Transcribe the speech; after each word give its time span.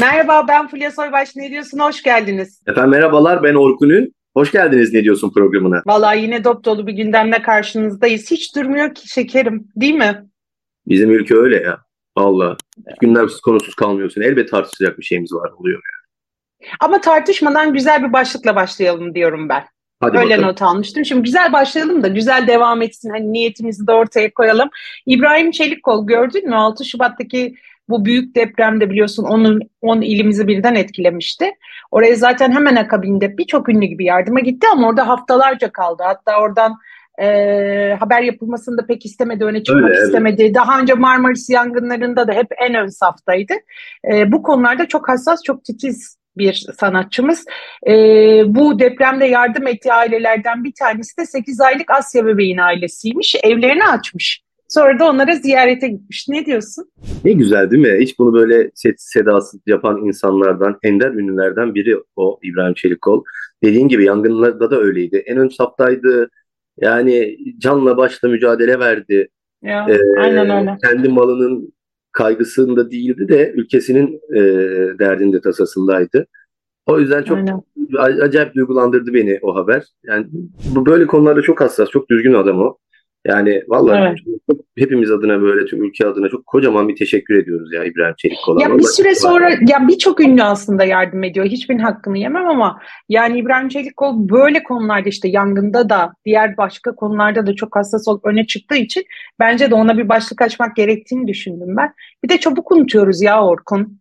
Merhaba 0.00 0.48
ben 0.48 0.68
Fulya 0.68 0.90
Soybaş. 0.90 1.36
Ne 1.36 1.50
diyorsun? 1.50 1.78
Hoş 1.78 2.02
geldiniz. 2.02 2.62
Efendim 2.66 2.90
merhabalar 2.90 3.42
ben 3.42 3.54
Orkun 3.54 3.88
Ün. 3.88 4.14
Hoş 4.36 4.52
geldiniz 4.52 4.94
Ne 4.94 5.02
Diyorsun 5.04 5.32
programına. 5.32 5.82
Vallahi 5.86 6.22
yine 6.22 6.44
dop 6.44 6.64
dolu 6.64 6.86
bir 6.86 6.92
gündemle 6.92 7.42
karşınızdayız. 7.42 8.30
Hiç 8.30 8.56
durmuyor 8.56 8.94
ki 8.94 9.08
şekerim 9.08 9.68
değil 9.76 9.94
mi? 9.94 10.26
Bizim 10.86 11.10
ülke 11.10 11.34
öyle 11.34 11.56
ya. 11.56 11.78
Valla. 12.18 12.56
Gündemsiz 13.00 13.40
konusuz 13.40 13.74
kalmıyorsun. 13.74 14.20
Elbet 14.20 14.50
tartışacak 14.50 14.98
bir 14.98 15.04
şeyimiz 15.04 15.32
var 15.32 15.50
oluyor 15.58 15.80
yani. 15.84 16.70
Ama 16.80 17.00
tartışmadan 17.00 17.72
güzel 17.72 18.02
bir 18.02 18.12
başlıkla 18.12 18.56
başlayalım 18.56 19.14
diyorum 19.14 19.48
ben. 19.48 19.64
Hadi 20.00 20.18
Öyle 20.18 20.30
bakalım. 20.30 20.48
not 20.48 20.62
almıştım. 20.62 21.04
Şimdi 21.04 21.22
güzel 21.22 21.52
başlayalım 21.52 22.02
da 22.02 22.08
güzel 22.08 22.46
devam 22.46 22.82
etsin. 22.82 23.10
Hani 23.10 23.32
niyetimizi 23.32 23.86
de 23.86 23.92
ortaya 23.92 24.34
koyalım. 24.34 24.68
İbrahim 25.06 25.50
Çelikkol 25.50 26.06
gördün 26.06 26.48
mü? 26.48 26.54
6 26.56 26.84
Şubat'taki 26.84 27.54
bu 27.88 28.04
büyük 28.04 28.34
depremde 28.34 28.90
biliyorsun 28.90 29.24
onun 29.24 29.60
10 29.80 30.00
ilimizi 30.00 30.48
birden 30.48 30.74
etkilemişti. 30.74 31.50
Oraya 31.90 32.14
zaten 32.14 32.52
hemen 32.52 32.76
akabinde 32.76 33.38
birçok 33.38 33.68
ünlü 33.68 33.86
gibi 33.86 34.04
yardıma 34.04 34.40
gitti 34.40 34.66
ama 34.72 34.88
orada 34.88 35.08
haftalarca 35.08 35.72
kaldı. 35.72 36.02
Hatta 36.06 36.40
oradan 36.40 36.76
e, 37.20 37.96
haber 38.00 38.22
yapılmasını 38.22 38.78
da 38.78 38.86
pek 38.86 39.06
istemedi, 39.06 39.44
öne 39.44 39.62
çıkmak 39.62 39.84
Öyle, 39.84 39.94
evet. 39.94 40.06
istemedi. 40.06 40.54
Daha 40.54 40.80
önce 40.80 40.94
Marmaris 40.94 41.50
yangınlarında 41.50 42.28
da 42.28 42.32
hep 42.32 42.46
en 42.68 42.74
ön 42.74 42.88
saftaydı. 42.88 43.54
E, 44.12 44.32
bu 44.32 44.42
konularda 44.42 44.88
çok 44.88 45.08
hassas, 45.08 45.42
çok 45.42 45.64
titiz 45.64 46.18
bir 46.36 46.66
sanatçımız. 46.80 47.44
E, 47.86 47.92
bu 48.46 48.78
depremde 48.78 49.26
yardım 49.26 49.66
ettiği 49.66 49.92
ailelerden 49.92 50.64
bir 50.64 50.72
tanesi 50.78 51.16
de 51.18 51.26
8 51.26 51.60
aylık 51.60 51.90
Asya 51.90 52.26
bebeğin 52.26 52.58
ailesiymiş. 52.58 53.36
Evlerini 53.42 53.84
açmış. 53.84 54.47
Sonra 54.68 54.98
da 54.98 55.10
onlara 55.10 55.34
ziyarete 55.34 55.88
gitmiş. 55.88 56.28
Ne 56.28 56.46
diyorsun? 56.46 56.90
Ne 57.24 57.32
güzel 57.32 57.70
değil 57.70 57.82
mi? 57.82 57.98
Hiç 58.00 58.18
bunu 58.18 58.32
böyle 58.32 58.70
sessiz 58.74 59.10
sedasız 59.12 59.60
yapan 59.66 60.04
insanlardan, 60.06 60.78
ender 60.82 61.10
ünlülerden 61.10 61.74
biri 61.74 61.96
o 62.16 62.38
İbrahim 62.42 62.74
Çelikkol. 62.74 63.24
Dediğin 63.64 63.88
gibi 63.88 64.04
yangınlarda 64.04 64.70
da 64.70 64.80
öyleydi. 64.80 65.22
En 65.26 65.36
ön 65.38 65.48
saftaydı. 65.48 66.30
Yani 66.80 67.36
canla 67.58 67.96
başla 67.96 68.28
mücadele 68.28 68.78
verdi. 68.78 69.28
Ya, 69.62 69.86
Ee, 69.90 70.20
aynen 70.20 70.60
öyle. 70.60 70.76
Kendi 70.84 71.08
malının 71.08 71.72
kaygısında 72.12 72.90
değildi 72.90 73.28
de 73.28 73.52
ülkesinin 73.56 74.20
e, 74.34 74.40
derdinde 74.98 75.40
tasasındaydı. 75.40 76.26
O 76.86 76.98
yüzden 77.00 77.22
çok 77.22 77.38
Aynen. 77.38 77.62
acayip 78.20 78.54
duygulandırdı 78.54 79.14
beni 79.14 79.38
o 79.42 79.54
haber. 79.54 79.84
Yani 80.04 80.26
bu 80.74 80.86
böyle 80.86 81.06
konularda 81.06 81.42
çok 81.42 81.60
hassas, 81.60 81.90
çok 81.90 82.10
düzgün 82.10 82.34
adam 82.34 82.60
o. 82.60 82.78
Yani 83.26 83.62
vallahi 83.68 84.00
Evet. 84.00 84.18
çok- 84.50 84.58
hepimiz 84.78 85.10
adına 85.10 85.42
böyle 85.42 85.66
tüm 85.66 85.82
ülke 85.84 86.06
adına 86.06 86.28
çok 86.28 86.46
kocaman 86.46 86.88
bir 86.88 86.96
teşekkür 86.96 87.34
ediyoruz 87.34 87.72
ya 87.72 87.84
İbrahim 87.84 88.14
Çelikkol'a. 88.18 88.62
Ya 88.62 88.78
bir 88.78 88.82
süre 88.82 89.14
sonra 89.14 89.50
ya 89.50 89.88
birçok 89.88 90.20
ünlü 90.20 90.42
aslında 90.42 90.84
yardım 90.84 91.24
ediyor. 91.24 91.46
Hiçbirinin 91.46 91.82
hakkını 91.82 92.18
yemem 92.18 92.46
ama 92.46 92.80
yani 93.08 93.38
İbrahim 93.38 93.68
Çelikkol 93.68 94.28
böyle 94.28 94.62
konularda 94.62 95.08
işte 95.08 95.28
yangında 95.28 95.88
da 95.88 96.12
diğer 96.24 96.56
başka 96.56 96.94
konularda 96.94 97.46
da 97.46 97.54
çok 97.54 97.76
hassas 97.76 98.08
olup 98.08 98.26
öne 98.26 98.46
çıktığı 98.46 98.76
için 98.76 99.04
bence 99.38 99.70
de 99.70 99.74
ona 99.74 99.98
bir 99.98 100.08
başlık 100.08 100.42
açmak 100.42 100.76
gerektiğini 100.76 101.26
düşündüm 101.28 101.76
ben. 101.76 101.92
Bir 102.24 102.28
de 102.28 102.40
çabuk 102.40 102.72
unutuyoruz 102.72 103.22
ya 103.22 103.44
Orkun. 103.44 103.98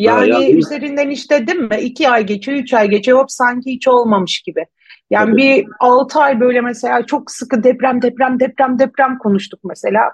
Yani 0.00 0.28
ya 0.28 0.50
üzerinden 0.50 1.10
işte 1.10 1.46
değil 1.46 1.58
mi? 1.58 1.76
iki 1.80 2.08
ay 2.08 2.26
geçiyor, 2.26 2.58
üç 2.58 2.74
ay 2.74 2.88
geçiyor. 2.90 3.18
Hop 3.18 3.30
sanki 3.30 3.70
hiç 3.70 3.88
olmamış 3.88 4.40
gibi. 4.40 4.66
Yani 5.10 5.30
Tabii. 5.30 5.36
bir 5.36 5.66
altı 5.80 6.18
ay 6.18 6.40
böyle 6.40 6.60
mesela 6.60 7.06
çok 7.06 7.30
sıkı 7.30 7.62
deprem, 7.64 8.02
deprem, 8.02 8.40
deprem, 8.40 8.78
deprem 8.78 9.18
konuştuk 9.18 9.60
mesela. 9.64 10.10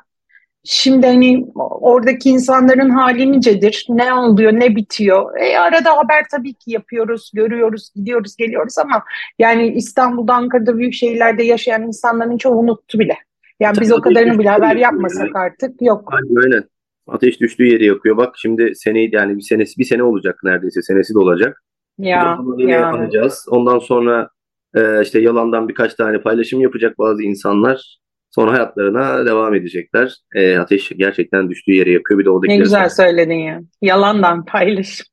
Şimdi 0.65 1.07
hani 1.07 1.47
oradaki 1.57 2.31
insanların 2.31 2.91
hali 2.91 3.33
nicedir? 3.33 3.87
Ne 3.89 4.15
oluyor, 4.15 4.53
ne 4.53 4.77
bitiyor? 4.77 5.37
E, 5.37 5.59
arada 5.59 5.97
haber 5.97 6.25
tabii 6.31 6.55
ki 6.55 6.71
yapıyoruz, 6.71 7.31
görüyoruz, 7.35 7.91
gidiyoruz, 7.95 8.37
geliyoruz 8.37 8.79
ama 8.79 9.05
yani 9.39 9.69
İstanbul'da, 9.69 10.35
Ankara'da, 10.35 10.79
büyük 10.79 10.95
şehirlerde 10.95 11.43
yaşayan 11.43 11.83
insanların 11.83 12.39
çoğu 12.39 12.59
unuttu 12.59 12.99
bile. 12.99 13.17
Yani 13.61 13.81
biz 13.81 13.89
Tabii, 13.89 13.99
o 13.99 14.03
kadarını 14.03 14.39
bile 14.39 14.49
haber 14.49 14.77
yapmasak 14.77 15.37
artık 15.37 15.83
yok. 15.83 16.13
Aynen 16.13 16.43
aynen. 16.43 16.76
Ateş 17.07 17.41
düştüğü 17.41 17.65
yeri 17.65 17.85
yakıyor. 17.85 18.17
Bak 18.17 18.35
şimdi 18.39 18.73
seneyi 18.75 19.11
yani 19.13 19.37
bir 19.37 19.43
senesi 19.43 19.79
bir 19.79 19.85
sene 19.85 20.03
olacak 20.03 20.41
neredeyse. 20.45 20.83
Senesi 20.83 21.15
de 21.15 21.19
olacak. 21.19 21.63
Ya, 21.99 22.39
yine 22.59 22.73
yani. 22.73 22.85
anacağız. 22.85 23.47
Ondan 23.51 23.79
sonra 23.79 24.29
e, 24.75 25.03
işte 25.03 25.21
yalandan 25.21 25.69
birkaç 25.69 25.95
tane 25.95 26.21
paylaşım 26.21 26.61
yapacak 26.61 26.99
bazı 26.99 27.23
insanlar. 27.23 27.99
Sonra 28.31 28.53
hayatlarına 28.53 29.27
devam 29.27 29.55
edecekler. 29.55 30.15
E, 30.35 30.59
ateş 30.59 30.93
gerçekten 30.97 31.51
düştüğü 31.51 31.73
yere 31.73 31.91
yakıyor. 31.91 32.21
Bir 32.21 32.25
de 32.25 32.31
oradaki 32.31 32.53
Ne 32.53 32.57
güzel 32.57 32.89
söyledin 32.89 33.35
ya. 33.35 33.61
Yalandan 33.83 34.45
paylaşım. 34.45 35.07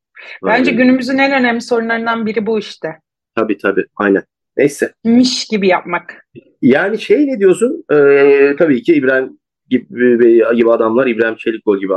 Bence 0.45 0.71
günümüzün 0.71 1.17
en 1.17 1.41
önemli 1.41 1.61
sorunlarından 1.61 2.25
biri 2.25 2.45
bu 2.45 2.59
işte. 2.59 2.87
Tabii 3.35 3.57
tabii 3.57 3.85
aynen. 3.95 4.23
Neyse. 4.57 4.93
Miş 5.03 5.45
gibi 5.45 5.67
yapmak. 5.67 6.25
Yani 6.61 6.99
şey 6.99 7.27
ne 7.27 7.39
diyorsun? 7.39 7.83
E, 7.91 8.55
tabii 8.57 8.83
ki 8.83 8.93
İbrahim 8.93 9.39
gibi, 9.77 10.41
gibi 10.55 10.71
adamlar, 10.71 11.07
İbrahim 11.07 11.35
Çelikkol 11.35 11.79
gibi 11.79 11.93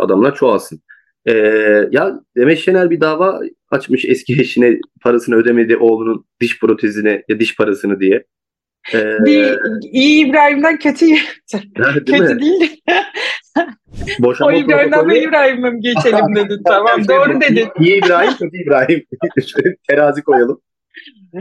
adamlar 0.00 0.34
çoğalsın. 0.34 0.80
E, 1.26 1.32
ya 1.90 2.20
Demet 2.36 2.58
Şener 2.58 2.90
bir 2.90 3.00
dava 3.00 3.40
açmış 3.70 4.04
eski 4.04 4.40
eşine 4.40 4.80
parasını 5.02 5.34
ödemedi 5.36 5.76
oğlunun 5.76 6.24
diş 6.40 6.60
protezine 6.60 7.22
ya 7.28 7.40
diş 7.40 7.56
parasını 7.56 8.00
diye. 8.00 8.24
E, 8.94 9.24
Bir, 9.24 9.58
iyi 9.92 10.26
İbrahim'den 10.26 10.78
kötü 10.78 11.06
değil 11.06 11.18
kötü 12.06 12.34
mi? 12.34 12.40
değil. 12.40 12.82
o 14.20 14.22
Boşanma 14.22 14.52
İbrahim'den 14.54 15.00
protokolü- 15.00 15.14
bir 15.14 15.28
İbrahim'e 15.28 15.70
mi 15.70 15.80
geçelim 15.80 16.34
dedin. 16.36 16.62
Tamam 16.66 17.08
doğru 17.08 17.40
dedin. 17.40 17.68
İyi 17.80 17.98
İbrahim, 18.04 18.32
kötü 18.38 18.62
İbrahim. 18.62 19.04
Terazi 19.88 20.22
koyalım. 20.22 20.60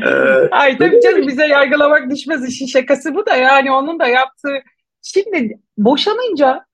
Ee, 0.05 0.09
Ay 0.51 0.77
tabii 0.77 0.99
canım 1.03 1.27
bize 1.27 1.45
yargılamak 1.47 2.09
düşmez 2.11 2.49
işin 2.49 2.65
şakası 2.65 3.15
bu 3.15 3.25
da 3.25 3.35
yani 3.35 3.71
onun 3.71 3.99
da 3.99 4.07
yaptığı. 4.07 4.57
Şimdi 5.05 5.59
boşanınca 5.77 6.65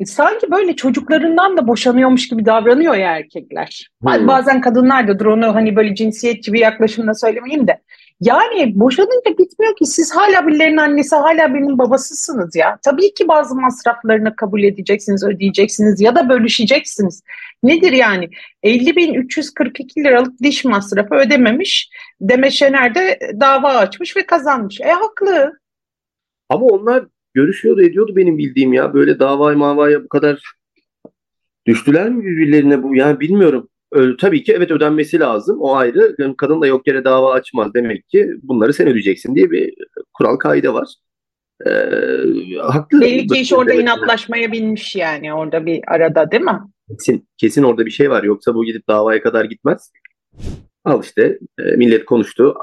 e, 0.00 0.06
sanki 0.06 0.50
böyle 0.50 0.76
çocuklarından 0.76 1.56
da 1.56 1.66
boşanıyormuş 1.66 2.28
gibi 2.28 2.46
davranıyor 2.46 2.94
ya 2.94 3.16
erkekler. 3.16 3.88
Hmm. 4.02 4.28
Bazen 4.28 4.60
kadınlar 4.60 5.20
da 5.20 5.28
onu 5.28 5.54
hani 5.54 5.76
böyle 5.76 5.94
cinsiyetçi 5.94 6.52
bir 6.52 6.60
yaklaşımla 6.60 7.14
söylemeyeyim 7.14 7.66
de. 7.66 7.80
Yani 8.20 8.80
boşanınca 8.80 9.38
bitmiyor 9.38 9.76
ki 9.76 9.86
siz 9.86 10.16
hala 10.16 10.46
birilerinin 10.46 10.76
annesi 10.76 11.16
hala 11.16 11.54
birinin 11.54 11.78
babasısınız 11.78 12.56
ya. 12.56 12.78
Tabii 12.84 13.14
ki 13.14 13.28
bazı 13.28 13.54
masraflarını 13.54 14.36
kabul 14.36 14.62
edeceksiniz, 14.62 15.24
ödeyeceksiniz 15.24 16.00
ya 16.00 16.16
da 16.16 16.28
bölüşeceksiniz. 16.28 17.22
Nedir 17.62 17.92
yani? 17.92 18.28
50.342 18.64 20.04
liralık 20.04 20.42
diş 20.42 20.64
masrafı 20.64 21.14
ödememiş. 21.14 21.90
Demet 22.20 22.52
Şener 22.52 22.94
de 22.94 23.18
dava 23.40 23.68
açmış 23.68 24.16
ve 24.16 24.26
kazanmış. 24.26 24.80
E 24.80 24.90
haklı. 24.90 25.52
ama 26.48 26.66
onlar 26.66 27.04
görüşüyordu 27.34 27.82
ediyordu 27.82 28.16
benim 28.16 28.38
bildiğim 28.38 28.72
ya. 28.72 28.94
Böyle 28.94 29.18
davaya 29.18 29.58
mavaya 29.58 30.04
bu 30.04 30.08
kadar 30.08 30.42
düştüler 31.66 32.10
mi 32.10 32.24
birbirlerine 32.24 32.82
bu? 32.82 32.94
Yani 32.94 33.20
bilmiyorum. 33.20 33.68
Ö- 33.92 34.16
tabii 34.16 34.42
ki 34.42 34.52
evet 34.52 34.70
ödenmesi 34.70 35.20
lazım. 35.20 35.60
O 35.60 35.74
ayrı. 35.76 36.16
Kadın 36.36 36.60
da 36.60 36.66
yok 36.66 36.86
yere 36.86 37.04
dava 37.04 37.32
açmaz. 37.32 37.74
Demek 37.74 38.08
ki 38.08 38.30
bunları 38.42 38.72
sen 38.72 38.88
ödeyeceksin 38.88 39.34
diye 39.34 39.50
bir 39.50 39.74
kural 40.14 40.36
kaide 40.36 40.72
var. 40.72 40.88
Ee, 41.66 41.70
haklı. 42.62 43.00
Belli 43.00 43.26
ki 43.26 43.40
iş 43.40 43.52
orada 43.52 43.72
inatlaşmaya 43.72 44.52
binmiş 44.52 44.96
yani 44.96 45.34
orada 45.34 45.66
bir 45.66 45.80
arada 45.86 46.30
değil 46.30 46.42
mi? 46.42 46.58
Kesin, 46.90 47.28
kesin 47.36 47.62
orada 47.62 47.86
bir 47.86 47.90
şey 47.90 48.10
var. 48.10 48.22
Yoksa 48.22 48.54
bu 48.54 48.64
gidip 48.64 48.88
davaya 48.88 49.22
kadar 49.22 49.44
gitmez. 49.44 49.92
Al 50.84 51.02
işte 51.02 51.38
e, 51.58 51.62
millet 51.62 52.04
konuştu. 52.04 52.54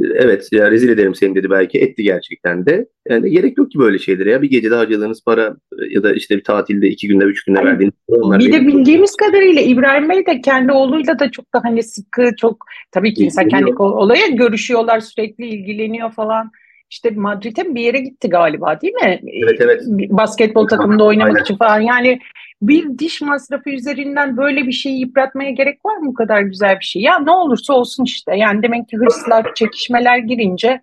Evet 0.00 0.48
ya 0.52 0.70
rezil 0.70 0.88
ederim 0.88 1.14
seni 1.14 1.34
dedi 1.34 1.50
belki. 1.50 1.78
Etti 1.78 2.02
gerçekten 2.02 2.66
de. 2.66 2.86
Yani 3.08 3.30
gerek 3.30 3.58
yok 3.58 3.70
ki 3.70 3.78
böyle 3.78 3.98
şeylere 3.98 4.30
ya. 4.30 4.42
Bir 4.42 4.50
gecede 4.50 4.74
harcadığınız 4.74 5.24
para 5.24 5.56
e, 5.72 5.94
ya 5.94 6.02
da 6.02 6.12
işte 6.12 6.36
bir 6.36 6.44
tatilde 6.44 6.88
iki 6.88 7.08
günde 7.08 7.24
üç 7.24 7.44
günde 7.44 7.64
verdiğiniz 7.64 7.94
para 8.08 8.20
onlar 8.20 8.38
Bir 8.38 8.52
de 8.52 8.66
bildiğimiz 8.66 9.16
kadarıyla 9.16 9.60
İbrahim 9.60 10.08
Bey 10.08 10.26
de 10.26 10.40
kendi 10.40 10.72
oğluyla 10.72 11.18
da 11.18 11.30
çok 11.30 11.54
da 11.54 11.60
hani 11.64 11.82
sıkı 11.82 12.30
çok 12.40 12.64
tabii 12.92 13.14
ki 13.14 13.24
insan 13.24 13.48
kendi 13.48 13.74
olaya 13.74 14.26
görüşüyorlar 14.26 15.00
sürekli 15.00 15.48
ilgileniyor 15.48 16.12
falan. 16.12 16.50
İşte 16.90 17.10
Madrid'e 17.10 17.74
bir 17.74 17.80
yere 17.80 17.98
gitti 17.98 18.28
galiba 18.28 18.80
değil 18.80 18.94
mi? 18.94 19.20
Evet, 19.42 19.60
evet. 19.60 19.82
Basketbol 20.10 20.68
takımında 20.68 21.04
oynamak 21.04 21.34
Aynen. 21.34 21.42
için 21.42 21.56
falan. 21.56 21.80
Yani 21.80 22.18
bir 22.62 22.98
diş 22.98 23.20
masrafı 23.20 23.70
üzerinden 23.70 24.36
böyle 24.36 24.66
bir 24.66 24.72
şeyi 24.72 25.00
yıpratmaya 25.00 25.50
gerek 25.50 25.84
var 25.84 25.96
mı 25.96 26.06
bu 26.06 26.14
kadar 26.14 26.40
güzel 26.40 26.76
bir 26.80 26.84
şey? 26.84 27.02
Ya 27.02 27.18
ne 27.18 27.30
olursa 27.30 27.74
olsun 27.74 28.04
işte. 28.04 28.36
Yani 28.36 28.62
demek 28.62 28.88
ki 28.88 28.96
hırslar, 28.96 29.54
çekişmeler 29.54 30.18
girince 30.18 30.80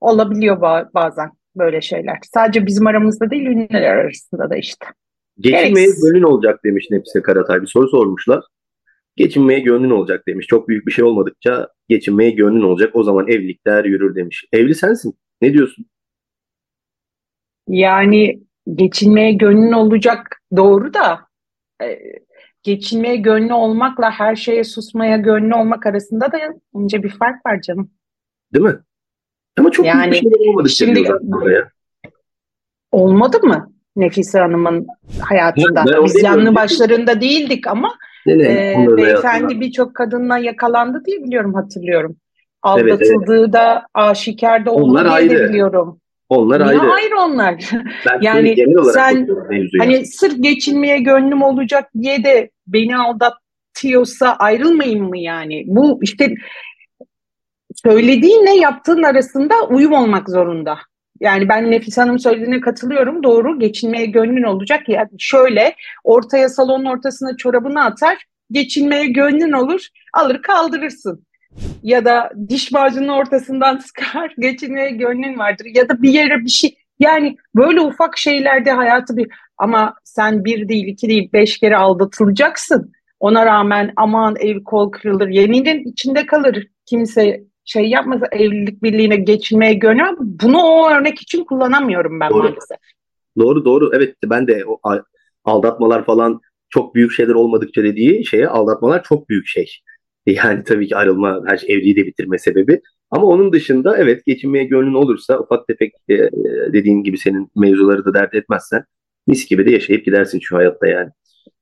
olabiliyor 0.00 0.56
ba- 0.56 0.88
bazen 0.94 1.30
böyle 1.56 1.80
şeyler. 1.80 2.18
Sadece 2.34 2.66
bizim 2.66 2.86
aramızda 2.86 3.30
değil, 3.30 3.46
ünlüler 3.46 3.96
arasında 3.96 4.50
da 4.50 4.56
işte. 4.56 4.86
Geçinmeye 5.40 5.88
gönlün 6.02 6.22
olacak 6.22 6.60
demiş 6.64 6.86
Nefise 6.90 7.22
Karatay. 7.22 7.62
Bir 7.62 7.66
soru 7.66 7.88
sormuşlar. 7.88 8.44
Geçinmeye 9.16 9.60
gönlün 9.60 9.90
olacak 9.90 10.28
demiş. 10.28 10.46
Çok 10.46 10.68
büyük 10.68 10.86
bir 10.86 10.92
şey 10.92 11.04
olmadıkça 11.04 11.68
geçinmeye 11.88 12.30
gönlün 12.30 12.62
olacak. 12.62 12.90
O 12.96 13.02
zaman 13.02 13.28
evlilikler 13.28 13.84
yürür 13.84 14.14
demiş. 14.14 14.44
Evli 14.52 14.74
sensin. 14.74 15.14
Ne 15.42 15.52
diyorsun? 15.52 15.86
Yani 17.68 18.45
geçinmeye 18.74 19.32
gönlün 19.32 19.72
olacak 19.72 20.40
doğru 20.56 20.94
da 20.94 21.20
e, 21.82 21.98
geçinmeye 22.62 23.16
gönlü 23.16 23.52
olmakla 23.52 24.10
her 24.10 24.36
şeye 24.36 24.64
susmaya 24.64 25.16
gönlü 25.16 25.54
olmak 25.54 25.86
arasında 25.86 26.32
da 26.32 26.38
ince 26.74 27.02
bir 27.02 27.10
fark 27.10 27.46
var 27.46 27.60
canım. 27.60 27.90
Değil 28.54 28.64
mi? 28.64 28.76
Ama 29.58 29.70
çok 29.70 29.86
Yani 29.86 30.10
büyük 30.10 30.24
bir 30.24 30.30
şeyler 30.30 30.48
olmadı 30.52 30.68
şimdi-. 30.68 31.08
Olmadı 32.92 33.38
mı 33.42 33.72
Nefise 33.96 34.38
Hanım'ın 34.38 34.86
hayatında? 35.20 35.84
Ben- 35.86 35.94
ben 35.96 36.04
Biz 36.04 36.22
yanlı 36.22 36.54
başlarında 36.54 37.20
değildik 37.20 37.66
ama 37.66 37.94
Ne 38.26 38.38
ne? 38.38 38.44
e, 38.44 38.96
beyefendi 38.96 39.60
birçok 39.60 39.94
kadınla 39.94 40.38
yakalandı 40.38 41.02
diye 41.06 41.24
biliyorum 41.24 41.54
hatırlıyorum. 41.54 42.16
Aldatıldığı 42.62 43.52
da 43.52 43.86
aşikar 43.94 44.66
da 44.66 44.70
oldu 44.70 44.90
Onlar 44.90 45.04
diye 45.20 45.30
de 45.30 45.34
ayrı. 45.38 45.48
biliyorum. 45.48 46.00
Onlar 46.28 46.60
Niye 46.60 46.80
ayrı. 46.80 46.92
ayrı 46.92 47.18
onlar? 47.18 47.70
Ben 48.06 48.18
Yani 48.22 48.54
genel 48.54 48.76
olarak 48.76 48.94
sen-. 48.94 49.28
Hani 49.78 50.06
sırf 50.06 50.42
geçinmeye 50.42 50.98
gönlüm 50.98 51.42
olacak 51.42 51.90
diye 52.02 52.24
de 52.24 52.50
beni 52.66 52.96
aldatıyorsa 52.96 54.32
ayrılmayayım 54.32 55.08
mı 55.08 55.18
yani? 55.18 55.64
Bu 55.66 55.98
işte 56.02 56.34
söylediğinle 57.74 58.50
yaptığın 58.50 59.02
arasında 59.02 59.54
uyum 59.68 59.92
olmak 59.92 60.30
zorunda. 60.30 60.78
Yani 61.20 61.48
ben 61.48 61.70
Nefis 61.70 61.98
Hanım 61.98 62.18
söylediğine 62.18 62.60
katılıyorum. 62.60 63.22
Doğru 63.22 63.58
geçinmeye 63.58 64.06
gönlün 64.06 64.42
olacak. 64.42 64.88
Yani 64.88 65.08
şöyle 65.18 65.74
ortaya 66.04 66.48
salonun 66.48 66.84
ortasına 66.84 67.36
çorabını 67.36 67.84
atar. 67.84 68.24
Geçinmeye 68.50 69.06
gönlün 69.06 69.52
olur. 69.52 69.86
Alır 70.12 70.42
kaldırırsın. 70.42 71.26
Ya 71.82 72.04
da 72.04 72.30
diş 72.48 72.72
macunun 72.72 73.08
ortasından 73.08 73.76
sıkar. 73.86 74.34
Geçinmeye 74.38 74.90
gönlün 74.90 75.38
vardır. 75.38 75.66
Ya 75.74 75.88
da 75.88 76.02
bir 76.02 76.10
yere 76.10 76.44
bir 76.44 76.50
şey. 76.50 76.76
Yani 76.98 77.36
böyle 77.54 77.80
ufak 77.80 78.18
şeylerde 78.18 78.70
hayatı 78.72 79.16
bir 79.16 79.28
ama 79.58 79.94
sen 80.04 80.44
bir 80.44 80.68
değil 80.68 80.86
iki 80.86 81.08
değil 81.08 81.30
beş 81.32 81.58
kere 81.58 81.76
aldatılacaksın. 81.76 82.92
Ona 83.20 83.46
rağmen 83.46 83.92
aman 83.96 84.36
ev 84.38 84.64
kol 84.64 84.90
kırılır. 84.90 85.28
Yeninin 85.28 85.84
içinde 85.84 86.26
kalır. 86.26 86.66
Kimse 86.86 87.44
şey 87.64 87.88
yapmaz 87.88 88.20
evlilik 88.32 88.82
birliğine 88.82 89.16
geçinmeye 89.16 89.74
gönül. 89.74 90.16
Bunu 90.18 90.58
o 90.58 90.90
örnek 90.90 91.22
için 91.22 91.44
kullanamıyorum 91.44 92.20
ben 92.20 92.30
Doğru. 92.30 92.38
maalesef. 92.38 92.78
Doğru 93.38 93.64
doğru. 93.64 93.90
Evet 93.94 94.14
ben 94.24 94.46
de 94.46 94.64
o 94.66 94.80
aldatmalar 95.44 96.04
falan 96.04 96.40
çok 96.70 96.94
büyük 96.94 97.12
şeyler 97.12 97.34
olmadıkça 97.34 97.82
dediği 97.82 98.26
şeye 98.26 98.48
aldatmalar 98.48 99.02
çok 99.02 99.28
büyük 99.28 99.46
şey. 99.46 99.66
Yani 100.26 100.64
tabii 100.64 100.88
ki 100.88 100.96
ayrılma 100.96 101.42
her 101.46 101.56
şey 101.56 101.74
evliliği 101.74 101.96
de 101.96 102.06
bitirme 102.06 102.38
sebebi. 102.38 102.80
Ama 103.10 103.26
onun 103.26 103.52
dışında 103.52 103.96
evet 103.96 104.26
geçinmeye 104.26 104.64
gönlün 104.64 104.94
olursa 104.94 105.38
ufak 105.38 105.66
tefek 105.66 105.92
e, 106.08 106.14
dediğin 106.72 107.02
gibi 107.02 107.18
senin 107.18 107.50
mevzuları 107.56 108.04
da 108.04 108.14
dert 108.14 108.34
etmezsen 108.34 108.84
mis 109.26 109.48
gibi 109.48 109.66
de 109.66 109.70
yaşayıp 109.70 110.04
gidersin 110.04 110.40
şu 110.40 110.56
hayatta 110.56 110.86
yani. 110.86 111.10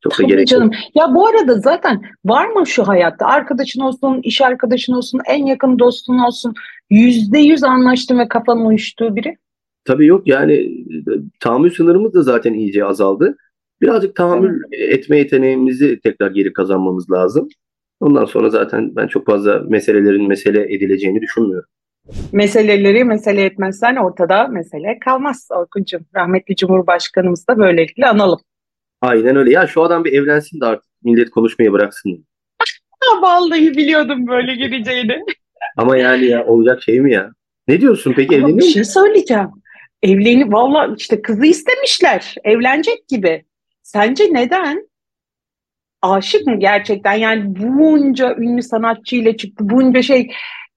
Çok 0.00 0.12
da 0.12 0.16
Tabii 0.16 0.26
gerek 0.26 0.52
yok. 0.52 0.60
canım. 0.60 0.70
Ya 0.94 1.14
bu 1.14 1.26
arada 1.26 1.60
zaten 1.60 2.02
var 2.24 2.48
mı 2.48 2.66
şu 2.66 2.88
hayatta 2.88 3.26
arkadaşın 3.26 3.80
olsun, 3.80 4.20
iş 4.22 4.40
arkadaşın 4.40 4.92
olsun, 4.92 5.20
en 5.28 5.46
yakın 5.46 5.78
dostun 5.78 6.18
olsun 6.18 6.54
yüzde 6.90 7.38
yüz 7.38 7.62
anlaştın 7.64 8.18
ve 8.18 8.28
kafan 8.28 8.66
uyuştuğu 8.66 9.16
biri? 9.16 9.36
Tabii 9.84 10.06
yok 10.06 10.28
yani 10.28 10.52
e, 10.52 10.70
tahammül 11.40 11.70
sınırımız 11.70 12.14
da 12.14 12.22
zaten 12.22 12.54
iyice 12.54 12.84
azaldı. 12.84 13.36
Birazcık 13.80 14.16
tahammül 14.16 14.60
etme 14.72 15.18
yeteneğimizi 15.18 16.00
tekrar 16.00 16.30
geri 16.30 16.52
kazanmamız 16.52 17.10
lazım. 17.10 17.48
Ondan 18.00 18.24
sonra 18.24 18.50
zaten 18.50 18.96
ben 18.96 19.06
çok 19.06 19.26
fazla 19.26 19.62
meselelerin 19.68 20.28
mesele 20.28 20.74
edileceğini 20.74 21.20
düşünmüyorum. 21.20 21.68
Meseleleri 22.32 23.04
mesele 23.04 23.44
etmezsen 23.44 23.96
ortada 23.96 24.48
mesele 24.48 24.98
kalmaz 24.98 25.48
Orkuncuğum. 25.50 26.00
Rahmetli 26.14 26.56
Cumhurbaşkanımız 26.56 27.48
da 27.48 27.58
böylelikle 27.58 28.06
analım. 28.06 28.40
Aynen 29.00 29.36
öyle. 29.36 29.50
Ya 29.50 29.66
şu 29.66 29.82
adam 29.82 30.04
bir 30.04 30.12
evlensin 30.12 30.60
de 30.60 30.66
artık 30.66 30.90
millet 31.04 31.30
konuşmayı 31.30 31.72
bıraksın. 31.72 32.26
Vallahi 33.22 33.76
biliyordum 33.76 34.26
böyle 34.26 34.54
gireceğini. 34.54 35.18
Ama 35.76 35.96
yani 35.96 36.24
ya 36.24 36.46
olacak 36.46 36.82
şey 36.82 37.00
mi 37.00 37.12
ya? 37.12 37.30
Ne 37.68 37.80
diyorsun 37.80 38.12
peki 38.16 38.30
bir 38.30 38.36
evleniyor 38.36 38.54
mu? 38.54 38.62
şey 38.62 38.84
söyleyeceğim. 38.84 39.48
Evleni 40.02 40.52
valla 40.52 40.94
işte 40.98 41.22
kızı 41.22 41.46
istemişler. 41.46 42.34
Evlenecek 42.44 43.08
gibi. 43.08 43.44
Sence 43.82 44.24
neden? 44.32 44.88
Aşık 46.04 46.46
mı 46.46 46.58
gerçekten? 46.58 47.12
Yani 47.14 47.42
bunca 47.56 48.36
ünlü 48.36 48.62
sanatçıyla 48.62 49.36
çıktı. 49.36 49.64
Bunca 49.70 50.02
şey 50.02 50.30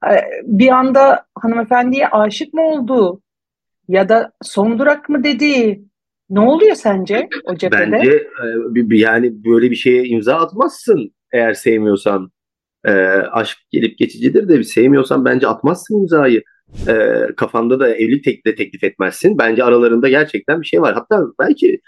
e, 0.05 0.13
bir 0.43 0.69
anda 0.69 1.25
hanımefendiye 1.35 2.07
aşık 2.07 2.53
mı 2.53 2.61
oldu? 2.61 3.21
Ya 3.87 4.09
da 4.09 4.31
son 4.41 4.79
durak 4.79 5.09
mı 5.09 5.23
dedi? 5.23 5.81
Ne 6.29 6.39
oluyor 6.39 6.75
sence 6.75 7.29
o 7.43 7.55
cephede? 7.55 7.91
Bence 7.91 8.11
e, 8.93 8.97
yani 8.97 9.43
böyle 9.45 9.71
bir 9.71 9.75
şeye 9.75 10.05
imza 10.05 10.35
atmazsın 10.35 11.11
eğer 11.31 11.53
sevmiyorsan. 11.53 12.31
E, 12.85 12.91
aşk 13.31 13.57
gelip 13.71 13.97
geçicidir 13.97 14.49
de 14.49 14.63
sevmiyorsan 14.63 15.25
bence 15.25 15.47
atmazsın 15.47 15.99
imzayı. 15.99 16.43
E, 16.87 16.95
kafanda 17.37 17.79
da 17.79 17.95
evlilik 17.95 18.23
tek- 18.23 18.45
de 18.45 18.55
teklif 18.55 18.83
etmezsin. 18.83 19.37
Bence 19.37 19.63
aralarında 19.63 20.09
gerçekten 20.09 20.61
bir 20.61 20.65
şey 20.65 20.81
var. 20.81 20.93
Hatta 20.93 21.23
belki 21.39 21.79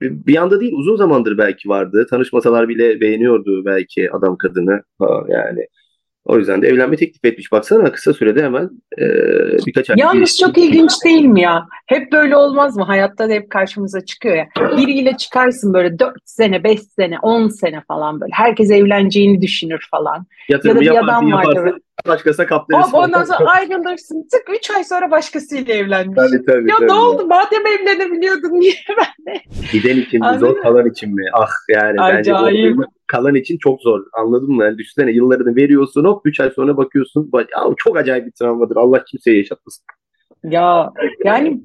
bir 0.00 0.26
bir 0.26 0.36
anda 0.36 0.60
değil 0.60 0.72
uzun 0.76 0.96
zamandır 0.96 1.38
belki 1.38 1.68
vardı. 1.68 2.06
Tanışmasalar 2.10 2.68
bile 2.68 3.00
beğeniyordu 3.00 3.64
belki 3.64 4.12
adam 4.12 4.36
kadını. 4.36 4.82
Ha, 4.98 5.24
yani 5.28 5.66
o 6.24 6.38
yüzden 6.38 6.62
de 6.62 6.68
evlenme 6.68 6.96
teklif 6.96 7.24
etmiş. 7.24 7.52
Baksana 7.52 7.92
kısa 7.92 8.12
sürede 8.14 8.42
hemen 8.42 8.70
e, 8.98 9.04
birkaç 9.66 9.90
ay. 9.90 9.96
Yalnız 9.98 10.38
çok 10.38 10.58
ilginç 10.58 10.92
değil 11.04 11.24
mi 11.24 11.40
ya? 11.40 11.66
Hep 11.86 12.12
böyle 12.12 12.36
olmaz 12.36 12.76
mı? 12.76 12.84
Hayatta 12.84 13.28
da 13.28 13.32
hep 13.32 13.50
karşımıza 13.50 14.04
çıkıyor 14.04 14.36
ya. 14.36 14.48
Biriyle 14.76 15.16
çıkarsın 15.16 15.74
böyle 15.74 15.98
4 15.98 16.14
sene, 16.24 16.64
5 16.64 16.82
sene, 16.82 17.18
10 17.22 17.48
sene 17.48 17.82
falan 17.88 18.20
böyle. 18.20 18.32
Herkes 18.34 18.70
evleneceğini 18.70 19.42
düşünür 19.42 19.88
falan. 19.90 20.26
Yatırımı 20.48 20.84
Ya 20.84 20.90
da 20.90 20.90
bir 20.90 20.96
yaparsın, 20.96 21.26
adam 21.26 21.32
vardır. 21.32 21.56
yaparsın, 21.56 21.82
başkasına 22.06 22.46
kaptırırsın. 22.46 22.92
Hop 22.92 22.94
ondan 22.94 23.24
sonra 23.24 23.50
ayrılırsın. 23.50 24.28
Tık 24.32 24.56
3 24.58 24.70
ay 24.70 24.84
sonra 24.84 25.10
başkasıyla 25.10 25.74
evlenmiş. 25.74 26.16
Tabii, 26.16 26.44
tabii, 26.44 26.70
Ya 26.70 26.76
tabii. 26.76 26.88
ne 26.88 26.92
oldu? 26.92 27.26
Madem 27.26 27.66
evlenebiliyordun 27.66 28.60
niye 28.60 28.72
ben 28.98 29.34
de? 29.34 29.40
Giden 29.72 29.96
için 29.96 30.20
mi 30.20 30.38
zor, 30.38 30.60
kalan 30.62 30.90
için 30.90 31.14
mi? 31.14 31.22
Ah 31.34 31.48
yani 31.68 31.96
bence 31.98 32.34
Acayip. 32.34 32.76
zor. 32.76 32.84
kalan 33.06 33.34
için 33.34 33.58
çok 33.58 33.80
zor. 33.82 34.00
Anladın 34.12 34.50
mı? 34.50 34.64
Yani 34.64 34.78
düşünsene 34.78 35.10
yıllarını 35.10 35.56
veriyorsun 35.56 36.04
hop 36.04 36.20
3 36.26 36.40
ay 36.40 36.50
sonra 36.50 36.76
bakıyorsun. 36.76 37.32
bak- 37.32 37.48
Ya, 37.56 37.62
çok 37.76 37.96
acayip 37.96 38.26
bir 38.26 38.32
travmadır. 38.32 38.76
Allah 38.76 39.04
kimseye 39.04 39.36
yaşatmasın. 39.38 39.84
Ya 40.44 40.92
yani 41.24 41.60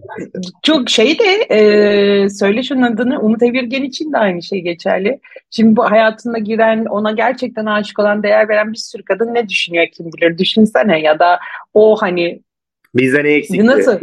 çok 0.63 0.89
şey 0.89 1.19
de 1.19 1.55
e, 1.55 2.29
söyle 2.29 2.63
şunun 2.63 2.81
adını 2.81 3.19
Umut 3.19 3.43
Evirgen 3.43 3.83
için 3.83 4.13
de 4.13 4.17
aynı 4.17 4.41
şey 4.41 4.61
geçerli. 4.61 5.19
Şimdi 5.51 5.75
bu 5.75 5.91
hayatına 5.91 6.37
giren 6.37 6.85
ona 6.85 7.11
gerçekten 7.11 7.65
aşık 7.65 7.99
olan 7.99 8.23
değer 8.23 8.49
veren 8.49 8.71
bir 8.71 8.77
sürü 8.77 9.03
kadın 9.03 9.33
ne 9.33 9.49
düşünüyor 9.49 9.87
kim 9.93 10.05
bilir 10.05 10.37
düşünsene 10.37 11.01
ya 11.01 11.19
da 11.19 11.39
o 11.73 11.95
hani 12.01 12.41
Bizde 12.95 13.23
ne 13.23 13.33
eksikti? 13.33 13.65
Nasıl? 13.65 13.99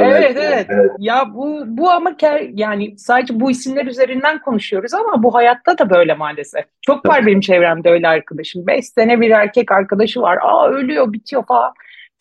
Evet, 0.00 0.36
belki. 0.36 0.38
evet. 0.38 0.90
ya 0.98 1.34
bu 1.34 1.62
bu 1.66 1.90
ama 1.90 2.10
ke- 2.10 2.50
yani 2.54 2.98
sadece 2.98 3.40
bu 3.40 3.50
isimler 3.50 3.86
üzerinden 3.86 4.38
konuşuyoruz 4.38 4.94
ama 4.94 5.22
bu 5.22 5.34
hayatta 5.34 5.78
da 5.78 5.90
böyle 5.90 6.14
maalesef. 6.14 6.64
Çok 6.82 7.08
var 7.08 7.26
benim 7.26 7.40
çevremde 7.40 7.90
öyle 7.90 8.08
arkadaşım. 8.08 8.66
Beş 8.66 8.86
sene 8.86 9.20
bir 9.20 9.30
erkek 9.30 9.72
arkadaşı 9.72 10.20
var. 10.20 10.38
Aa 10.42 10.68
ölüyor 10.68 11.12
bitiyor 11.12 11.46
falan. 11.46 11.72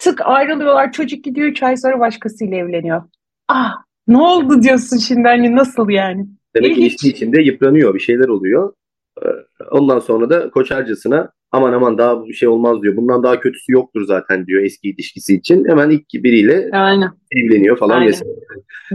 Tık 0.03 0.21
ayrılıyorlar 0.23 0.91
çocuk 0.91 1.23
gidiyor 1.23 1.47
üç 1.47 1.63
ay 1.63 1.77
sonra 1.77 1.99
başkasıyla 1.99 2.57
evleniyor. 2.57 3.03
Ah 3.47 3.73
ne 4.07 4.17
oldu 4.17 4.61
diyorsun 4.61 4.97
şimdi 4.97 5.27
hani 5.27 5.55
nasıl 5.55 5.89
yani? 5.89 6.25
Demek 6.55 6.75
ki 6.75 6.81
ilişki 6.81 7.09
içinde 7.09 7.41
yıpranıyor, 7.41 7.93
bir 7.93 7.99
şeyler 7.99 8.27
oluyor. 8.27 8.73
Ee, 9.21 9.27
Ondan 9.71 9.99
sonra 9.99 10.29
da 10.29 10.49
koçarcasına 10.49 11.31
aman 11.51 11.73
aman 11.73 11.97
daha 11.97 12.25
bir 12.25 12.33
şey 12.33 12.49
olmaz 12.49 12.81
diyor. 12.81 12.95
Bundan 12.95 13.23
daha 13.23 13.39
kötüsü 13.39 13.71
yoktur 13.71 14.05
zaten 14.05 14.47
diyor 14.47 14.63
eski 14.63 14.89
ilişkisi 14.89 15.35
için. 15.35 15.65
Hemen 15.69 15.89
ilk 15.89 16.13
biriyle 16.13 16.69
Aynen. 16.71 17.11
evleniyor 17.31 17.77
falan 17.77 17.95
Aynen. 17.95 18.07
vesaire. 18.07 18.31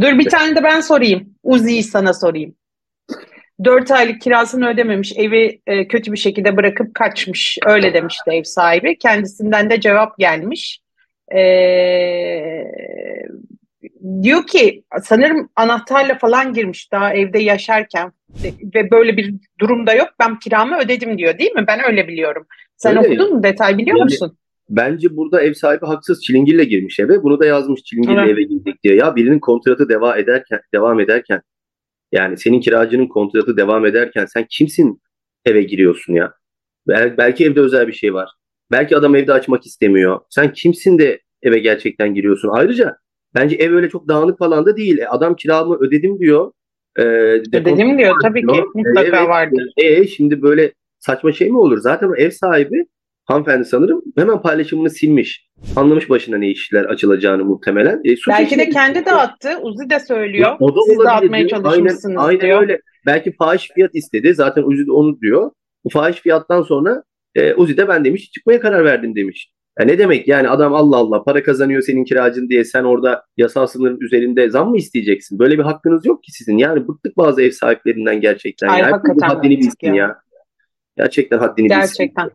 Dur 0.01 0.19
bir 0.19 0.29
tane 0.29 0.57
de 0.57 0.63
ben 0.63 0.81
sorayım. 0.81 1.35
Uzi'yi 1.43 1.83
sana 1.83 2.15
sorayım. 2.15 2.55
Dört 3.65 3.91
aylık 3.91 4.21
kirasını 4.21 4.69
ödememiş, 4.69 5.13
evi 5.17 5.61
e, 5.67 5.89
kötü 5.89 6.13
bir 6.13 6.17
şekilde 6.17 6.57
bırakıp 6.57 6.95
kaçmış. 6.95 7.59
Öyle 7.67 7.95
demişti 7.95 8.31
ev 8.31 8.43
sahibi. 8.43 8.99
Kendisinden 8.99 9.71
de 9.71 9.81
cevap 9.81 10.19
gelmiş. 10.19 10.81
Ee, 11.37 12.65
diyor 14.23 14.47
ki 14.47 14.85
sanırım 15.03 15.49
anahtarla 15.57 16.19
falan 16.19 16.53
girmiş 16.53 16.93
daha 16.93 17.15
evde 17.15 17.39
yaşarken 17.39 18.13
ve 18.75 18.91
böyle 18.91 19.17
bir 19.17 19.35
durumda 19.61 19.95
yok. 19.95 20.09
Ben 20.21 20.39
kiramı 20.39 20.79
ödedim 20.79 21.19
diyor 21.19 21.39
değil 21.39 21.53
mi? 21.53 21.65
Ben 21.69 21.81
öyle 21.89 22.09
biliyorum. 22.09 22.47
Sen 22.77 22.97
Öyle 22.97 23.09
okudun 23.09 23.35
mu? 23.37 23.43
Detay 23.43 23.79
biliyor 23.79 23.97
Yani- 23.97 24.05
musun? 24.05 24.39
Bence 24.71 25.17
burada 25.17 25.43
ev 25.43 25.53
sahibi 25.53 25.87
haksız. 25.87 26.25
Çilingirle 26.25 26.65
girmiş 26.65 27.01
eve. 27.01 27.23
Bunu 27.23 27.41
da 27.41 27.47
yazmış 27.47 27.83
çilingirle 27.83 28.21
Evet. 28.21 28.31
eve 28.33 28.43
girdik 28.43 28.83
diye. 28.85 28.95
Ya 28.95 29.17
birinin 29.17 29.39
kontratı 29.39 29.89
devam 29.89 30.19
ederken, 30.19 30.61
devam 30.75 31.01
ederken 31.01 31.41
yani 32.13 32.37
senin 32.39 32.61
kiracının 32.61 33.07
kontratı 33.07 33.57
devam 33.57 33.87
ederken 33.87 34.25
sen 34.27 34.47
kimsin 34.51 35.03
eve 35.47 35.63
giriyorsun 35.63 36.13
ya? 36.15 36.33
Bel- 36.89 37.17
belki 37.19 37.45
evde 37.45 37.61
özel 37.61 37.89
bir 37.89 37.93
şey 37.93 38.15
var. 38.15 38.31
Belki 38.71 38.97
adam 38.97 39.17
evde 39.17 39.33
açmak 39.33 39.67
istemiyor. 39.67 40.21
Sen 40.31 40.53
kimsin 40.53 40.99
de 40.99 41.21
eve 41.43 41.59
gerçekten 41.59 42.15
giriyorsun? 42.15 42.49
Ayrıca 42.53 42.97
bence 43.35 43.57
ev 43.57 43.75
öyle 43.75 43.89
çok 43.89 44.09
dağınık 44.09 44.39
falan 44.39 44.67
da 44.67 44.77
değil. 44.77 44.99
E, 44.99 45.09
adam 45.09 45.37
kiramı 45.37 45.77
ödedim 45.81 46.19
diyor. 46.19 46.53
E, 46.99 47.03
Dedim 47.53 47.99
diyor 47.99 48.15
tabii 48.23 48.41
ki 48.41 48.63
mutlaka 48.75 49.01
evet, 49.19 49.29
vardır. 49.29 49.63
E, 49.77 50.07
şimdi 50.07 50.43
böyle 50.43 50.73
saçma 50.99 51.33
şey 51.33 51.51
mi 51.51 51.59
olur? 51.59 51.79
Zaten 51.79 52.11
ev 52.17 52.31
sahibi 52.31 52.85
hanımefendi 53.25 53.65
sanırım 53.65 54.03
hemen 54.17 54.43
paylaşımını 54.43 54.91
silmiş. 54.91 55.49
Anlamış 55.77 56.11
başına 56.11 56.37
ne 56.39 56.49
işler 56.51 56.85
açılacağını 56.85 57.45
muhtemelen. 57.45 58.01
E, 58.05 58.15
Belki 58.29 58.59
de 58.59 58.69
kendi 58.71 59.05
de 59.07 59.13
attı. 59.13 59.49
Uzi 59.63 59.91
de 59.91 60.01
söylüyor. 60.01 60.49
Ya, 60.51 60.57
o 60.61 60.77
da 60.77 60.81
Siz 60.89 60.99
de 60.99 61.09
atmaya 61.11 61.49
diyor. 61.49 61.51
çalışmışsınız 61.51 62.05
aynen, 62.17 62.29
aynen 62.29 62.41
diyor. 62.41 62.61
öyle. 62.63 62.81
Belki 63.07 63.33
fahiş 63.37 63.71
fiyat 63.75 63.91
istedi. 63.95 64.35
Zaten 64.35 64.63
Uzi 64.63 64.87
de 64.87 64.93
onu 64.93 65.21
diyor. 65.21 65.51
Bu 65.85 65.91
fahiş 65.91 66.21
fiyattan 66.21 66.63
sonra 66.63 67.03
e, 67.39 67.55
Uzi 67.55 67.77
de 67.77 67.89
ben 67.89 68.05
demiş 68.05 68.31
çıkmaya 68.31 68.61
karar 68.61 68.85
verdim 68.85 69.17
demiş. 69.17 69.53
Ya 69.79 69.87
ne 69.87 69.99
demek 69.99 70.29
yani 70.29 70.49
adam 70.49 70.75
Allah 70.75 70.97
Allah 70.97 71.25
para 71.25 71.43
kazanıyor 71.43 71.83
senin 71.83 72.05
kiracın 72.05 72.49
diye 72.49 72.65
sen 72.65 72.85
orada 72.85 73.25
yasal 73.37 73.67
sınırın 73.67 74.01
üzerinde 74.01 74.51
zam 74.51 74.71
mı 74.71 74.77
isteyeceksin? 74.77 75.39
Böyle 75.39 75.59
bir 75.59 75.63
hakkınız 75.63 76.07
yok 76.07 76.25
ki 76.25 76.33
sizin. 76.33 76.59
Yani 76.59 76.89
bıktık 76.89 77.17
bazı 77.17 77.43
ev 77.43 77.51
sahiplerinden 77.51 78.21
gerçekten. 78.21 78.69
Ay, 78.69 78.81
yani. 78.81 78.91
hakikaten 78.91 79.29
haddini 79.29 79.59
bilsin 79.59 79.93
ya. 79.93 79.95
ya. 79.95 80.17
Gerçekten 80.97 81.39
haddini 81.39 81.65
bilsin. 81.65 81.81
Gerçekten. 81.81 82.31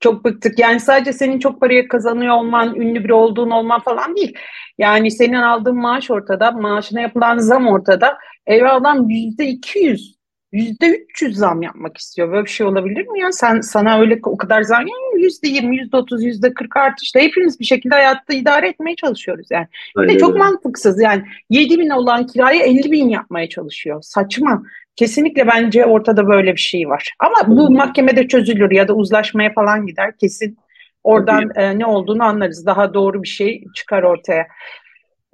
Çok 0.00 0.24
bıktık. 0.24 0.58
Yani 0.58 0.80
sadece 0.80 1.12
senin 1.12 1.38
çok 1.38 1.60
paraya 1.60 1.88
kazanıyor 1.88 2.34
olman, 2.34 2.74
ünlü 2.74 3.04
biri 3.04 3.12
olduğun 3.12 3.50
olman 3.50 3.80
falan 3.80 4.16
değil. 4.16 4.36
Yani 4.78 5.10
senin 5.10 5.34
aldığın 5.34 5.76
maaş 5.76 6.10
ortada, 6.10 6.52
maaşına 6.52 7.00
yapılan 7.00 7.38
zam 7.38 7.66
ortada. 7.66 8.18
Eve 8.46 8.68
adam 8.68 9.08
yüzde 9.08 9.46
iki 9.46 9.78
yüz, 9.78 10.15
yüzde 10.52 10.86
üç 10.86 11.22
yüz 11.22 11.36
zam 11.36 11.62
yapmak 11.62 11.96
istiyor. 11.96 12.32
Böyle 12.32 12.44
bir 12.44 12.50
şey 12.50 12.66
olabilir 12.66 13.06
mi 13.06 13.20
ya? 13.20 13.32
Sen 13.32 13.60
sana 13.60 14.00
öyle 14.00 14.20
o 14.22 14.36
kadar 14.36 14.62
zam 14.62 14.80
yani 14.80 15.22
yüzde 15.24 15.48
yirmi, 15.48 15.76
yüzde 15.76 15.96
otuz, 15.96 16.24
yüzde 16.24 16.54
kırk 16.54 16.76
artışla 16.76 17.20
hepimiz 17.20 17.60
bir 17.60 17.64
şekilde 17.64 17.94
hayatta 17.94 18.34
idare 18.34 18.68
etmeye 18.68 18.96
çalışıyoruz 18.96 19.46
yani. 19.50 19.66
Bir 19.96 20.02
de 20.02 20.06
Aynen 20.08 20.18
çok 20.18 20.36
mantıksız 20.36 21.02
yani 21.02 21.22
7 21.50 21.78
bin 21.78 21.90
olan 21.90 22.26
kirayı 22.26 22.62
50 22.62 22.92
bin 22.92 23.08
yapmaya 23.08 23.48
çalışıyor. 23.48 24.02
Saçma. 24.02 24.62
Kesinlikle 24.96 25.46
bence 25.46 25.84
ortada 25.84 26.28
böyle 26.28 26.52
bir 26.52 26.60
şey 26.60 26.88
var. 26.88 27.14
Ama 27.18 27.56
bu 27.56 27.70
mahkemede 27.70 28.28
çözülür 28.28 28.70
ya 28.70 28.88
da 28.88 28.94
uzlaşmaya 28.94 29.52
falan 29.52 29.86
gider. 29.86 30.16
Kesin 30.20 30.58
oradan 31.04 31.50
e, 31.54 31.78
ne 31.78 31.86
olduğunu 31.86 32.24
anlarız. 32.24 32.66
Daha 32.66 32.94
doğru 32.94 33.22
bir 33.22 33.28
şey 33.28 33.64
çıkar 33.74 34.02
ortaya. 34.02 34.46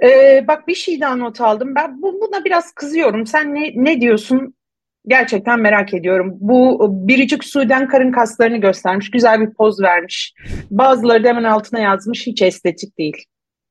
E, 0.03 0.45
bak 0.49 0.69
bir 0.69 0.75
şey 0.75 1.01
daha 1.01 1.17
not 1.17 1.41
aldım. 1.41 1.75
Ben 1.75 2.03
bu, 2.03 2.21
buna 2.21 2.45
biraz 2.45 2.73
kızıyorum. 2.73 3.27
Sen 3.27 3.55
ne, 3.55 3.73
ne 3.75 4.01
diyorsun? 4.01 4.55
Gerçekten 5.07 5.61
merak 5.61 5.95
ediyorum. 5.95 6.33
Bu 6.41 6.89
biricik 7.09 7.45
Sudan 7.45 7.89
karın 7.89 8.13
kaslarını 8.13 8.57
göstermiş. 8.57 9.11
Güzel 9.11 9.41
bir 9.41 9.55
poz 9.55 9.81
vermiş. 9.83 10.35
Bazıları 10.71 11.25
da 11.25 11.29
hemen 11.29 11.45
altına 11.45 11.81
yazmış. 11.81 12.27
Hiç 12.27 12.43
estetik 12.43 12.99
değil. 12.99 13.25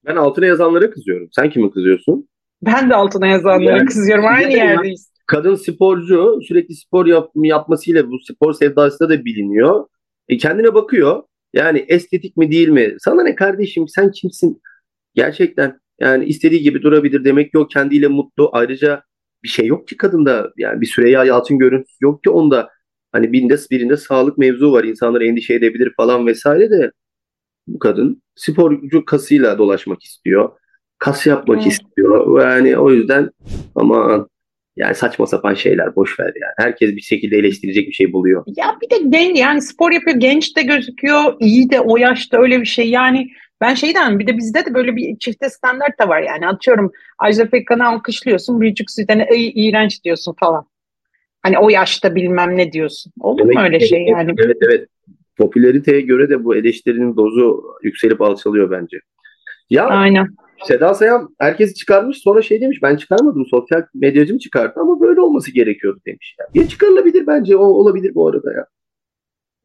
Ben 0.06 0.16
altına 0.16 0.46
yazanlara 0.46 0.90
kızıyorum. 0.92 1.28
Sen 1.32 1.50
kime 1.50 1.72
kızıyorsun? 1.72 2.28
Ben 2.62 2.90
de 2.90 2.96
altına 2.96 3.28
yazanlara 3.28 3.78
Yani- 3.78 3.86
kızıyorum. 3.86 4.26
Aynı 4.28 4.50
Neden 4.50 4.58
ya? 4.58 4.66
yerdeyiz. 4.66 5.12
Kadın 5.28 5.56
sporcu 5.56 6.40
sürekli 6.48 6.76
spor 6.76 7.06
yap 7.06 7.32
yapmasıyla 7.36 8.10
bu 8.12 8.18
spor 8.20 8.54
sevdası 8.54 9.10
da 9.10 9.26
biliniyor. 9.26 9.86
E 10.30 10.38
kendine 10.38 10.74
bakıyor. 10.74 11.24
Yani 11.54 11.86
estetik 11.88 12.38
mi 12.38 12.52
değil 12.52 12.70
mi? 12.70 12.96
Sana 13.00 13.24
ne 13.24 13.36
kardeşim 13.36 13.88
sen 13.88 14.12
kimsin? 14.12 14.62
Gerçekten 15.16 15.80
yani 16.00 16.26
istediği 16.26 16.62
gibi 16.62 16.82
durabilir 16.82 17.24
demek 17.24 17.54
yok. 17.54 17.72
Kendiyle 17.72 18.08
mutlu. 18.08 18.50
Ayrıca 18.54 19.04
bir 19.44 19.50
şey 19.50 19.66
yok 19.66 19.88
ki 19.88 19.98
kadında. 19.98 20.52
Yani 20.58 20.82
bir 20.82 20.86
Süreyya 20.86 21.24
Yalçın 21.26 21.58
görüntüsü 21.58 21.98
yok 22.02 22.24
ki 22.24 22.30
onda. 22.30 22.70
Hani 23.12 23.34
birinde, 23.34 23.56
birinde 23.72 23.98
sağlık 23.98 24.38
mevzu 24.38 24.72
var. 24.72 24.84
İnsanlar 24.84 25.22
endişe 25.22 25.54
edebilir 25.54 25.94
falan 25.98 26.28
vesaire 26.28 26.72
de 26.72 26.92
bu 27.68 27.80
kadın 27.80 28.22
sporcu 28.36 29.06
kasıyla 29.06 29.58
dolaşmak 29.58 30.04
istiyor. 30.04 30.50
Kas 30.98 31.28
yapmak 31.28 31.62
Evet. 31.62 31.72
istiyor. 31.72 32.42
Yani 32.42 32.78
o 32.78 32.92
yüzden 32.92 33.30
ama 33.76 34.28
yani 34.76 34.96
saçma 34.96 35.28
sapan 35.28 35.54
şeyler 35.54 35.96
boş 35.96 36.20
ver 36.20 36.34
yani. 36.42 36.54
Herkes 36.58 36.96
bir 36.96 37.02
şekilde 37.02 37.38
eleştirecek 37.38 37.88
bir 37.88 37.94
şey 37.94 38.14
buluyor. 38.14 38.44
Ya 38.48 38.78
bir 38.82 38.90
de 38.90 39.10
genç 39.10 39.40
yani 39.40 39.62
spor 39.62 39.92
yapıyor 39.92 40.18
genç 40.18 40.58
de 40.58 40.62
gözüküyor 40.62 41.34
iyi 41.40 41.70
de 41.70 41.80
o 41.80 41.98
yaşta 41.98 42.38
öyle 42.38 42.62
bir 42.62 42.66
şey 42.66 42.90
yani 42.90 43.28
ben 43.62 43.74
şeyden 43.74 44.20
bir 44.20 44.27
de 44.27 44.38
bizde 44.38 44.65
de 44.65 44.74
böyle 44.74 44.96
bir 44.96 45.18
çifte 45.20 45.50
standart 45.50 46.00
da 46.00 46.10
var 46.10 46.22
yani 46.22 46.48
atıyorum 46.48 46.91
Ajda 47.20 47.50
Pekkan'ı 47.50 47.88
alkışlıyorsun 47.88 48.62
Biricik 48.62 48.91
Süden'e 48.91 49.27
"Ey, 49.30 49.51
iğrenç 49.56 50.03
diyorsun 50.03 50.36
falan. 50.39 50.65
Hani 51.44 51.60
o 51.60 51.70
yaşta 51.70 52.15
bilmem 52.15 52.58
ne 52.58 52.72
diyorsun. 52.72 53.13
Olur 53.20 53.39
Demek 53.39 53.56
mu 53.56 53.62
öyle 53.62 53.80
şey 53.80 54.03
yani? 54.06 54.34
Evet 54.46 54.58
evet. 54.62 54.88
Popülariteye 55.38 56.01
göre 56.01 56.30
de 56.30 56.44
bu 56.44 56.56
eleştirinin 56.56 57.18
dozu 57.18 57.63
yükselip 57.84 58.22
alçalıyor 58.22 58.72
bence. 58.72 58.98
Ya 59.70 59.86
Aynen. 59.88 60.27
Seda 60.68 60.94
Sayan 60.94 61.36
herkesi 61.39 61.75
çıkarmış 61.75 62.18
sonra 62.18 62.41
şey 62.41 62.62
demiş 62.62 62.80
ben 62.84 62.96
çıkarmadım 62.96 63.46
sosyal 63.46 63.84
medyacım 63.94 64.38
çıkarttı 64.38 64.80
ama 64.80 65.00
böyle 65.01 65.22
olması 65.22 65.51
gerekiyordu 65.51 66.00
demiş. 66.06 66.36
Ya, 66.39 66.62
ya 66.62 66.68
çıkarılabilir 66.68 67.27
bence 67.27 67.56
o 67.56 67.63
olabilir 67.65 68.15
bu 68.15 68.27
arada 68.27 68.53
ya. 68.53 68.65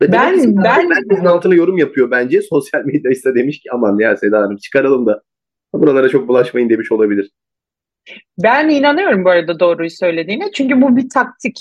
Ve 0.02 0.12
Ben- 0.12 0.56
ben- 0.56 0.90
herkesin 0.90 1.24
altına 1.24 1.54
yorum 1.54 1.78
yapıyor 1.78 2.10
bence. 2.10 2.42
Sosyal 2.50 2.84
medyaysa 2.84 3.34
demiş 3.34 3.60
ki 3.60 3.68
aman 3.72 3.98
ya 3.98 4.16
Seda 4.16 4.38
Hanım 4.38 4.56
çıkaralım 4.56 5.06
da 5.06 5.22
buralara 5.74 6.08
çok 6.08 6.28
bulaşmayın 6.28 6.70
demiş 6.70 6.92
olabilir. 6.92 7.30
Ben 8.42 8.68
inanıyorum 8.68 9.24
bu 9.24 9.30
arada 9.30 9.60
doğruyu 9.60 9.90
söylediğine. 9.90 10.52
Çünkü 10.52 10.82
bu 10.82 10.96
bir 10.96 11.08
taktik. 11.14 11.58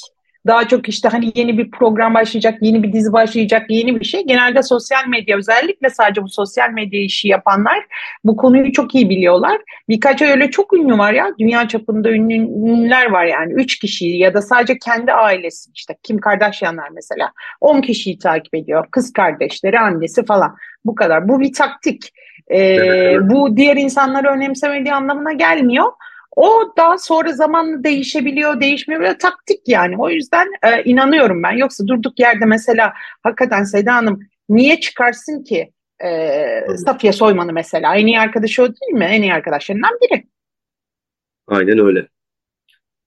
Daha 0.48 0.68
çok 0.68 0.90
işte 0.90 1.10
hani 1.10 1.32
yeni 1.36 1.58
bir 1.58 1.72
program 1.72 2.14
başlayacak, 2.14 2.58
yeni 2.62 2.84
bir 2.84 2.94
dizi 2.94 3.14
başlayacak, 3.14 3.66
yeni 3.70 4.00
bir 4.00 4.06
şey. 4.06 4.26
Genelde 4.26 4.64
sosyal 4.64 5.08
medya 5.08 5.38
özellikle 5.38 5.90
sadece 5.90 6.24
bu 6.24 6.30
sosyal 6.30 6.70
medya 6.70 7.02
işi 7.02 7.28
yapanlar 7.28 7.86
bu 8.24 8.38
konuyu 8.38 8.72
çok 8.72 8.96
iyi 8.96 9.10
biliyorlar. 9.10 9.62
Birkaç 9.90 10.22
öyle 10.22 10.52
çok 10.52 10.74
ünlü 10.74 10.98
var 10.98 11.14
ya. 11.14 11.28
Dünya 11.40 11.68
çapında 11.68 12.12
ünlü, 12.12 12.34
ünlüler 12.34 13.12
var 13.12 13.26
yani. 13.26 13.54
Üç 13.54 13.80
kişi 13.80 14.08
ya 14.08 14.34
da 14.34 14.42
sadece 14.42 14.78
kendi 14.80 15.12
ailesi 15.12 15.72
işte. 15.76 15.96
Kim 16.04 16.18
Kardashianlar 16.18 16.90
mesela. 16.90 17.32
On 17.62 17.82
kişiyi 17.82 18.20
takip 18.20 18.56
ediyor. 18.56 18.88
Kız 18.92 19.14
kardeşleri, 19.14 19.80
annesi 19.80 20.26
falan. 20.26 20.56
Bu 20.86 20.96
kadar. 20.96 21.28
Bu 21.28 21.40
bir 21.40 21.54
taktik. 21.54 22.14
Ee, 22.48 22.60
evet. 22.60 23.20
Bu 23.22 23.58
diğer 23.58 23.78
insanları 23.78 24.28
önemsemediği 24.28 24.94
anlamına 24.94 25.34
gelmiyor. 25.34 25.92
O 26.36 26.74
daha 26.78 26.98
sonra 26.98 27.34
zamanla 27.34 27.84
değişebiliyor, 27.84 28.62
değişmiyor. 28.62 29.02
Böyle 29.02 29.18
taktik 29.18 29.68
yani. 29.68 29.96
O 29.98 30.10
yüzden 30.10 30.48
e, 30.64 30.84
inanıyorum 30.84 31.44
ben. 31.44 31.52
Yoksa 31.52 31.88
durduk 31.88 32.20
yerde 32.20 32.46
mesela 32.46 32.94
hakikaten 33.24 33.64
Seda 33.64 33.96
Hanım 33.96 34.20
niye 34.50 34.80
çıkarsın 34.80 35.44
ki 35.44 35.72
e, 36.04 36.78
Safiye 36.86 37.14
Soyman'ı 37.14 37.54
mesela? 37.54 37.96
En 37.96 38.08
iyi 38.08 38.20
arkadaşı 38.20 38.64
o 38.64 38.68
değil 38.68 38.94
mi? 38.94 39.06
En 39.06 39.22
iyi 39.22 39.34
arkadaşlarından 39.34 40.00
biri. 40.02 40.24
Aynen 41.48 41.80
öyle. 41.80 42.08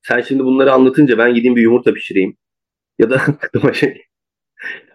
Sen 0.02 0.20
şimdi 0.20 0.44
bunları 0.44 0.72
anlatınca 0.72 1.18
ben 1.18 1.34
gideyim 1.34 1.56
bir 1.56 1.62
yumurta 1.62 1.94
pişireyim. 1.94 2.36
Ya 2.98 3.10
da 3.10 3.14
aklıma 3.44 3.72
şey. 3.72 4.04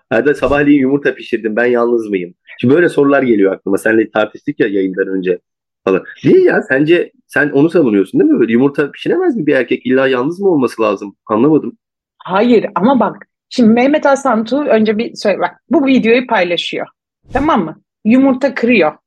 Hadi 0.10 0.36
sabahleyin 0.36 0.80
yumurta 0.80 1.16
pişirdim 1.16 1.56
ben 1.56 1.66
yalnız 1.66 2.10
mıyım? 2.10 2.36
Şimdi 2.60 2.74
böyle 2.74 2.90
sorular 2.90 3.24
geliyor 3.24 3.54
aklıma. 3.54 3.78
Seninle 3.78 4.12
tartıştık 4.12 4.60
ya 4.60 4.68
yayından 4.68 5.08
önce 5.08 5.40
falan. 5.86 6.04
Niye 6.24 6.44
ya? 6.44 6.62
Sence 6.62 7.12
sen 7.28 7.50
onu 7.50 7.70
savunuyorsun 7.70 8.20
değil 8.20 8.32
mi? 8.32 8.40
Böyle 8.40 8.52
yumurta 8.52 8.92
pişiremez 8.92 9.36
mi 9.36 9.48
bir 9.48 9.56
erkek? 9.56 9.86
İlla 9.86 10.08
yalnız 10.08 10.40
mı 10.40 10.50
olması 10.50 10.82
lazım? 10.82 11.16
Anlamadım. 11.26 11.78
Hayır 12.18 12.66
ama 12.76 13.00
bak 13.00 13.28
şimdi 13.50 13.70
Mehmet 13.74 14.06
Hasan 14.06 14.46
Tuğ 14.46 14.64
önce 14.64 14.98
bir 14.98 15.16
söyle 15.16 15.40
bak 15.40 15.56
bu 15.70 15.86
videoyu 15.86 16.28
paylaşıyor. 16.28 16.88
Tamam 17.34 17.66
mı? 17.66 17.82
Yumurta 18.06 18.56
kırıyor. 18.56 18.98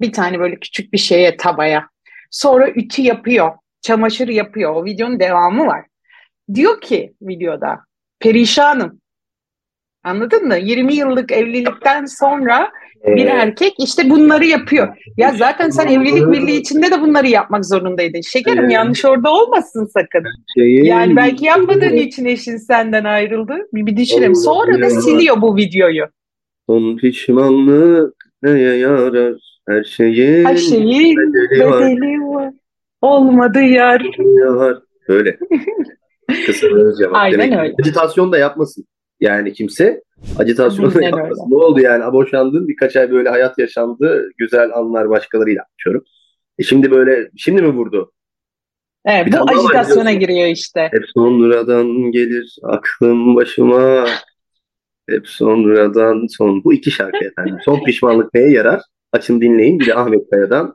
Bir 0.00 0.12
tane 0.12 0.38
böyle 0.38 0.56
küçük 0.60 0.92
bir 0.92 0.98
şeye 0.98 1.36
tabaya. 1.36 1.88
Sonra 2.30 2.70
ütü 2.70 3.02
yapıyor. 3.02 3.50
Çamaşır 3.82 4.28
yapıyor. 4.28 4.74
O 4.74 4.84
videonun 4.84 5.20
devamı 5.20 5.66
var. 5.66 5.84
Diyor 6.54 6.80
ki 6.80 7.14
videoda 7.22 7.80
perişanım. 8.20 9.00
Anladın 10.04 10.46
mı? 10.48 10.56
20 10.56 10.94
yıllık 10.94 11.32
evlilikten 11.32 12.04
sonra 12.04 12.70
bir 13.06 13.26
erkek 13.26 13.72
işte 13.78 14.10
bunları 14.10 14.44
yapıyor. 14.46 14.88
Ya 15.16 15.32
zaten 15.36 15.70
sen 15.70 15.86
evlilik 15.86 16.32
birliği 16.32 16.60
içinde 16.60 16.90
de 16.90 17.00
bunları 17.00 17.28
yapmak 17.28 17.66
zorundaydın. 17.66 18.20
Şekerim 18.20 18.58
Evet. 18.64 18.72
yanlış 18.72 19.04
orada 19.04 19.30
olmasın 19.30 19.84
sakın. 19.84 20.24
Şeyi- 20.58 20.86
Yani 20.86 21.16
belki 21.16 21.44
yapmadığın 21.44 21.96
için 21.96 22.24
eşin 22.24 22.56
senden 22.56 23.04
ayrıldı. 23.04 23.54
Bir, 23.74 23.86
bir 23.86 23.96
düşünelim. 23.96 24.34
Sonra 24.34 24.80
da 24.82 24.90
siliyor 24.90 25.40
bu 25.42 25.56
videoyu. 25.56 26.04
Son 26.68 26.96
pişmanlık 26.96 28.14
neye 28.42 28.76
yarar? 28.76 29.34
Her 29.68 29.84
şeyin 29.84 30.44
Her 30.44 30.56
şeyin 30.56 31.16
bedeli 31.16 31.66
var. 31.70 31.80
bedeli 31.80 32.20
var. 32.20 32.50
Olmadı 33.02 33.60
yar. 33.60 34.06
var. 34.44 34.78
Böyle. 35.08 35.38
Cevap. 36.98 37.14
Aynen 37.16 37.58
öyle. 37.58 37.74
Acitasyon 37.80 38.32
da 38.32 38.38
yapmasın. 38.38 38.84
Yani 39.22 39.52
kimse 39.52 40.02
acitasyon 40.38 40.94
da 40.94 40.98
Aynen 40.98 41.16
yapmasın. 41.16 41.50
Ne 41.50 41.56
oldu 41.56 41.80
yani? 41.80 42.12
Boşandın 42.12 42.68
birkaç 42.68 42.96
ay 42.96 43.10
böyle 43.10 43.28
hayat 43.28 43.58
yaşandı. 43.58 44.30
Güzel 44.38 44.70
anlar 44.74 45.10
başkalarıyla 45.10 45.64
yapıyorum. 45.78 46.04
E 46.58 46.62
şimdi 46.62 46.90
böyle 46.90 47.30
şimdi 47.36 47.62
mi 47.62 47.68
vurdu? 47.68 48.12
Evet, 49.04 49.26
Bir 49.26 49.32
bu 49.32 49.36
var 49.36 49.54
ajitasyona 49.54 50.00
biliyorsun. 50.00 50.20
giriyor 50.20 50.48
işte. 50.48 50.88
Hep 50.92 51.04
sonradan 51.14 51.86
gelir 52.12 52.56
aklım 52.62 53.36
başıma. 53.36 54.06
Hep 55.08 55.28
sonradan 55.28 56.26
son. 56.30 56.64
Bu 56.64 56.74
iki 56.74 56.90
şarkı 56.90 57.24
efendim. 57.24 57.56
Son 57.64 57.80
pişmanlık 57.84 58.34
neye 58.34 58.50
yarar? 58.50 58.80
Açın 59.12 59.40
dinleyin. 59.40 59.80
Bir 59.80 59.86
de 59.86 59.94
Ahmet 59.94 60.30
Kaya'dan 60.30 60.74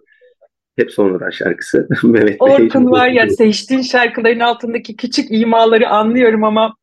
Hep 0.77 0.91
sonradan 0.91 1.29
şarkısı. 1.29 1.87
Mehmet 2.03 2.35
Orkun 2.39 2.91
var 2.91 3.09
ya 3.09 3.29
seçtiğin 3.29 3.81
şarkıların 3.81 4.39
altındaki 4.39 4.95
küçük 4.95 5.25
imaları 5.31 5.89
anlıyorum 5.89 6.43
ama 6.43 6.75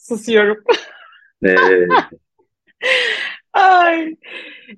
susuyorum. 0.00 0.64
Ee, 1.44 1.56
Ay. 3.52 4.16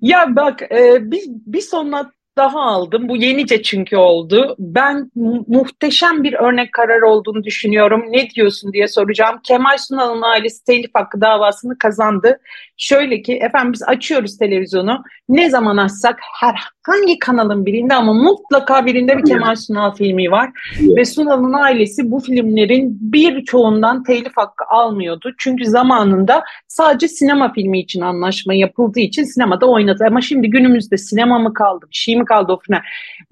Ya 0.00 0.36
bak 0.36 0.62
e, 0.62 1.10
bir, 1.10 1.22
bir 1.26 1.60
sonuna 1.60 2.12
daha 2.36 2.60
aldım. 2.60 3.08
Bu 3.08 3.16
yenice 3.16 3.62
çünkü 3.62 3.96
oldu. 3.96 4.56
Ben 4.58 5.10
mu- 5.14 5.44
muhteşem 5.48 6.22
bir 6.24 6.32
örnek 6.32 6.72
karar 6.72 7.02
olduğunu 7.02 7.44
düşünüyorum. 7.44 8.04
Ne 8.08 8.30
diyorsun 8.30 8.72
diye 8.72 8.88
soracağım. 8.88 9.40
Kemal 9.44 9.76
Sunal'ın 9.76 10.22
ailesi 10.22 10.64
telif 10.64 10.90
hakkı 10.94 11.20
davasını 11.20 11.78
kazandı. 11.78 12.38
Şöyle 12.76 13.22
ki 13.22 13.34
efendim 13.34 13.72
biz 13.72 13.82
açıyoruz 13.82 14.38
televizyonu. 14.38 15.02
Ne 15.28 15.50
zaman 15.50 15.76
açsak 15.76 16.20
herhangi 16.40 17.18
kanalın 17.18 17.66
birinde 17.66 17.94
ama 17.94 18.12
mutlaka 18.12 18.86
birinde 18.86 19.18
bir 19.18 19.24
Kemal 19.24 19.56
Sunal 19.56 19.94
filmi 19.94 20.30
var. 20.30 20.50
Ve 20.96 21.04
Sunal'ın 21.04 21.52
ailesi 21.52 22.10
bu 22.10 22.20
filmlerin 22.20 22.98
birçoğundan 23.00 24.02
telif 24.02 24.32
hakkı 24.36 24.64
almıyordu. 24.68 25.32
Çünkü 25.38 25.64
zamanında 25.64 26.42
sadece 26.68 27.08
sinema 27.08 27.52
filmi 27.52 27.80
için 27.80 28.00
anlaşma 28.00 28.54
yapıldığı 28.54 29.00
için 29.00 29.24
sinemada 29.24 29.66
oynadı. 29.66 30.04
Ama 30.06 30.20
şimdi 30.20 30.50
günümüzde 30.50 30.98
sinema 30.98 31.38
mı 31.38 31.54
kaldı, 31.54 31.86
bir 31.90 31.96
şey 31.96 32.16
mi 32.16 32.21
kaldı 32.24 32.52
o 32.52 32.58
final? 32.66 32.80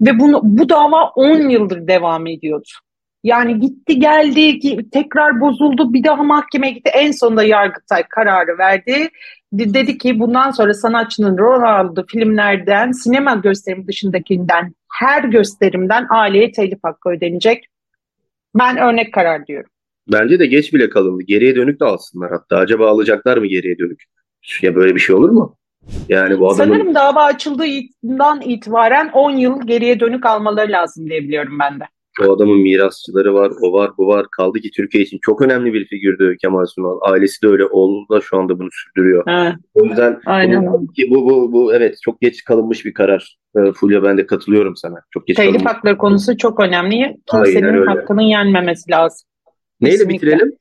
Ve 0.01 0.19
bunu, 0.19 0.39
bu 0.43 0.69
dava 0.69 1.03
10 1.09 1.49
yıldır 1.49 1.87
devam 1.87 2.27
ediyordu. 2.27 2.67
Yani 3.23 3.59
gitti 3.59 3.99
geldi, 3.99 4.59
tekrar 4.89 5.41
bozuldu, 5.41 5.93
bir 5.93 6.03
daha 6.03 6.23
mahkemeye 6.23 6.73
gitti. 6.73 6.91
En 6.93 7.11
sonunda 7.11 7.43
Yargıtay 7.43 8.03
kararı 8.09 8.57
verdi. 8.57 9.09
De- 9.53 9.73
Dedi 9.73 9.97
ki 9.97 10.19
bundan 10.19 10.51
sonra 10.51 10.73
sanatçının 10.73 11.37
rol 11.37 11.61
aldığı 11.61 12.05
filmlerden, 12.07 12.91
sinema 12.91 13.35
gösterimi 13.35 13.87
dışındakinden, 13.87 14.73
her 14.99 15.23
gösterimden 15.23 16.07
aileye 16.09 16.51
telif 16.51 16.79
hakkı 16.83 17.09
ödenecek. 17.09 17.65
Ben 18.59 18.77
örnek 18.77 19.13
karar 19.13 19.47
diyorum. 19.47 19.69
bence 20.11 20.39
de 20.39 20.45
geç 20.45 20.73
bile 20.73 20.89
kalındı. 20.89 21.23
Geriye 21.23 21.55
dönük 21.55 21.79
de 21.79 21.85
alsınlar 21.85 22.31
hatta. 22.31 22.57
Acaba 22.57 22.89
alacaklar 22.89 23.37
mı 23.37 23.47
geriye 23.47 23.77
dönük? 23.77 24.03
Ya 24.61 24.75
böyle 24.75 24.95
bir 24.95 24.99
şey 24.99 25.15
olur 25.15 25.29
mu? 25.29 25.57
Yani 26.09 26.39
bu 26.39 26.51
adamın 26.51 26.73
Sanırım 26.73 26.95
dava 26.95 27.23
açıldığından 27.23 28.41
itibaren 28.41 29.09
10 29.13 29.31
yıl 29.31 29.67
geriye 29.67 29.99
dönük 29.99 30.25
almaları 30.25 30.71
lazım 30.71 31.09
diye 31.09 31.23
biliyorum 31.23 31.57
ben 31.59 31.79
de. 31.79 31.83
o 32.27 32.33
adamın 32.35 32.59
mirasçıları 32.59 33.33
var, 33.33 33.51
o 33.61 33.73
var, 33.73 33.91
bu 33.97 34.07
var. 34.07 34.25
Kaldı 34.31 34.59
ki 34.59 34.71
Türkiye 34.71 35.03
için 35.03 35.19
çok 35.21 35.41
önemli 35.41 35.73
bir 35.73 35.85
figürdü 35.85 36.37
Kemal 36.41 36.65
Sunal. 36.65 36.99
Ailesi 37.01 37.41
de 37.41 37.47
öyle, 37.47 37.65
oğlu 37.65 38.09
da 38.09 38.21
şu 38.21 38.37
anda 38.37 38.59
bunu 38.59 38.69
sürdürüyor. 38.71 39.23
Ha, 39.25 39.55
O 39.73 39.85
yüzden 39.85 40.19
aynen. 40.25 40.87
ki 40.87 41.07
bu, 41.09 41.29
bu, 41.29 41.53
bu 41.53 41.73
evet 41.73 41.97
çok 42.03 42.21
geç 42.21 42.43
kalınmış 42.43 42.85
bir 42.85 42.93
karar. 42.93 43.37
Ee, 43.57 43.71
Fulya 43.71 44.03
ben 44.03 44.17
de 44.17 44.25
katılıyorum 44.25 44.75
sana. 44.75 44.95
Çok 45.11 45.27
geç 45.27 45.37
Telif 45.37 45.65
hakları 45.65 45.97
konusu 45.97 46.37
çok 46.37 46.59
önemli. 46.59 47.17
Kimsenin 47.31 47.85
hakkının 47.85 48.21
yenmemesi 48.21 48.91
lazım. 48.91 49.27
Neyle 49.81 49.97
Kesinlikle. 49.97 50.27
bitirelim? 50.27 50.57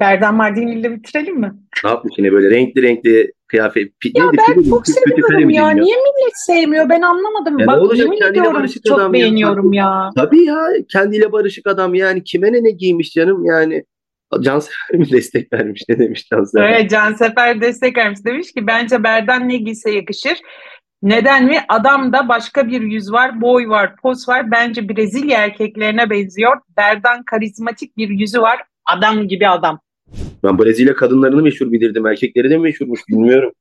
Berdan 0.00 0.34
Mardini 0.34 0.74
ile 0.74 0.90
bitirelim 0.92 1.40
mi? 1.40 1.52
Ne 1.84 1.90
yapmış 1.90 2.14
yine 2.18 2.32
böyle 2.32 2.50
renkli 2.50 2.82
renkli 2.82 3.32
kıyafet. 3.46 3.92
Ya 4.14 4.24
neydi? 4.24 4.36
ben 4.48 4.54
Pili- 4.54 4.70
çok 4.70 4.86
seviyorum 4.86 5.50
ya. 5.50 5.70
Niye 5.70 5.96
millet 5.96 6.32
sevmiyor? 6.46 6.88
Ben 6.88 7.00
anlamadım. 7.02 7.58
Ya 7.58 7.66
ne 7.66 7.72
Bak 7.72 7.82
olacak 7.82 8.06
yemin 8.06 8.22
ediyorum 8.22 8.54
barışık 8.54 8.84
çok 8.84 8.98
adam 8.98 9.14
ya. 9.14 9.20
beğeniyorum 9.20 9.72
ya. 9.72 10.10
Tabii 10.16 10.44
ya 10.44 10.66
kendiyle 10.92 11.32
barışık 11.32 11.66
adam 11.66 11.94
yani 11.94 12.24
kime 12.24 12.52
ne 12.52 12.64
ne 12.64 12.70
giymiş 12.70 13.12
canım 13.12 13.44
yani. 13.44 13.84
Cansever 14.40 14.76
mi 14.98 15.10
destek 15.12 15.52
vermiş 15.52 15.82
ne 15.88 15.98
demiş 15.98 16.28
Cansever? 16.30 16.68
Evet 16.68 16.90
Cansefer 16.90 17.60
destek 17.60 17.96
vermiş. 17.96 18.24
Demiş 18.24 18.52
ki 18.52 18.66
bence 18.66 19.04
Berdan 19.04 19.48
ne 19.48 19.56
giyse 19.56 19.90
yakışır. 19.90 20.38
Neden 21.02 21.44
mi? 21.44 21.58
Adamda 21.68 22.28
başka 22.28 22.68
bir 22.68 22.80
yüz 22.80 23.12
var, 23.12 23.40
boy 23.40 23.68
var, 23.68 23.96
poz 23.96 24.28
var. 24.28 24.50
Bence 24.50 24.88
Brezilya 24.88 25.38
erkeklerine 25.44 26.10
benziyor. 26.10 26.56
Berdan 26.76 27.22
karizmatik 27.22 27.96
bir 27.96 28.08
yüzü 28.08 28.40
var. 28.40 28.62
Adam 28.86 29.28
gibi 29.28 29.48
adam. 29.48 29.80
Ben 30.44 30.58
Brezilya 30.58 30.94
kadınlarını 30.94 31.42
meşhur 31.42 31.72
bilirdim. 31.72 32.06
Erkekleri 32.06 32.50
de 32.50 32.56
mi 32.56 32.62
meşhurmuş 32.62 33.00
bilmiyorum. 33.08 33.52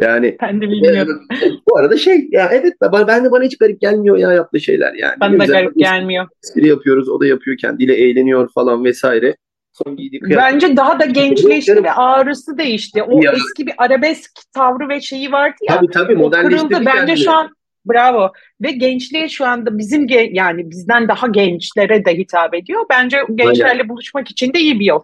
Yani 0.00 0.36
Ben 0.42 0.60
de 0.60 0.68
bilmiyorum. 0.68 1.20
bu 1.70 1.76
arada 1.78 1.96
şey 1.96 2.28
ya 2.30 2.48
evet 2.52 2.72
ben, 3.08 3.24
de 3.24 3.30
bana 3.30 3.44
hiç 3.44 3.58
garip 3.58 3.80
gelmiyor 3.80 4.16
ya 4.16 4.32
yaptığı 4.32 4.60
şeyler 4.60 4.94
yani. 4.94 5.14
Bana 5.20 5.38
da 5.38 5.44
garip 5.44 5.76
gelmiyor. 5.76 6.26
espri 6.44 6.68
yapıyoruz 6.68 7.08
o 7.08 7.20
da 7.20 7.26
yapıyor 7.26 7.56
kendiyle 7.56 7.94
eğleniyor 7.94 8.48
falan 8.54 8.84
vesaire. 8.84 9.36
Son 9.72 9.96
giydiği 9.96 10.20
kıyafet. 10.20 10.52
Bence 10.52 10.76
daha 10.76 11.00
da 11.00 11.04
gençleşti 11.04 11.84
ve 11.84 11.92
ağrısı 11.92 12.58
değişti. 12.58 13.02
O 13.02 13.22
Ya. 13.22 13.32
eski 13.32 13.66
bir 13.66 13.74
arabesk 13.78 14.30
tavrı 14.54 14.88
ve 14.88 15.00
şeyi 15.00 15.32
vardı 15.32 15.56
ya. 15.68 15.76
Tabii 15.76 15.90
tabii 15.90 16.14
O 16.14 16.18
modernleştirdi 16.18 16.68
kırıldı. 16.68 16.86
Bence 16.86 16.98
kendini. 16.98 17.18
şu 17.24 17.30
an 17.32 17.50
bravo. 17.86 18.32
Ve 18.62 18.70
gençliğe 18.70 19.28
şu 19.28 19.46
anda 19.46 19.78
bizim 19.78 20.06
ge- 20.06 20.30
yani 20.32 20.70
bizden 20.70 21.08
daha 21.08 21.26
gençlere 21.26 22.04
de 22.04 22.14
hitap 22.18 22.54
ediyor. 22.54 22.80
Bence 22.90 23.18
gençlerle 23.34 23.88
buluşmak 23.88 24.30
için 24.30 24.52
de 24.54 24.58
iyi 24.58 24.80
bir 24.80 24.84
yol. 24.84 25.00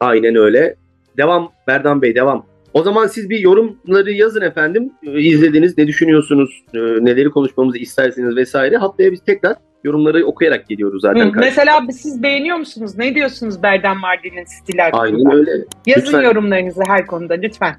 Aynen 0.00 0.36
öyle. 0.36 0.74
Devam 1.16 1.52
Berdan 1.66 2.02
Bey 2.02 2.14
devam. 2.14 2.46
O 2.72 2.82
zaman 2.82 3.06
siz 3.06 3.30
bir 3.30 3.38
yorumları 3.38 4.12
yazın 4.12 4.40
efendim. 4.42 4.90
Ee, 5.06 5.20
İzlediniz, 5.20 5.78
ne 5.78 5.86
düşünüyorsunuz, 5.86 6.62
ee, 6.74 6.78
neleri 6.78 7.30
konuşmamızı 7.30 7.78
isterseniz 7.78 8.36
vesaire. 8.36 8.76
Haftaya 8.76 9.12
biz 9.12 9.20
tekrar 9.24 9.54
yorumları 9.84 10.24
okuyarak 10.26 10.68
geliyoruz 10.68 11.02
zaten. 11.02 11.26
Hı, 11.32 11.32
Mesela 11.40 11.80
siz 11.92 12.22
beğeniyor 12.22 12.56
musunuz? 12.56 12.92
Ne 12.98 13.14
diyorsunuz 13.14 13.62
Berdan 13.62 13.98
Mardin'in 13.98 14.44
stili 14.44 14.82
hakkında? 14.82 15.02
Aynen 15.02 15.32
öyle. 15.32 15.50
Yazın 15.86 16.06
Lütfen. 16.06 16.22
yorumlarınızı 16.22 16.82
her 16.86 17.06
konuda 17.06 17.34
lütfen. 17.34 17.74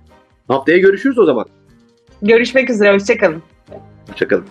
Haftaya 0.47 0.77
görüşürüz 0.77 1.19
o 1.19 1.25
zaman. 1.25 1.45
Görüşmek 2.21 2.69
üzere. 2.69 2.93
Hoşçakalın. 2.93 3.43
Hoşçakalın. 4.09 4.45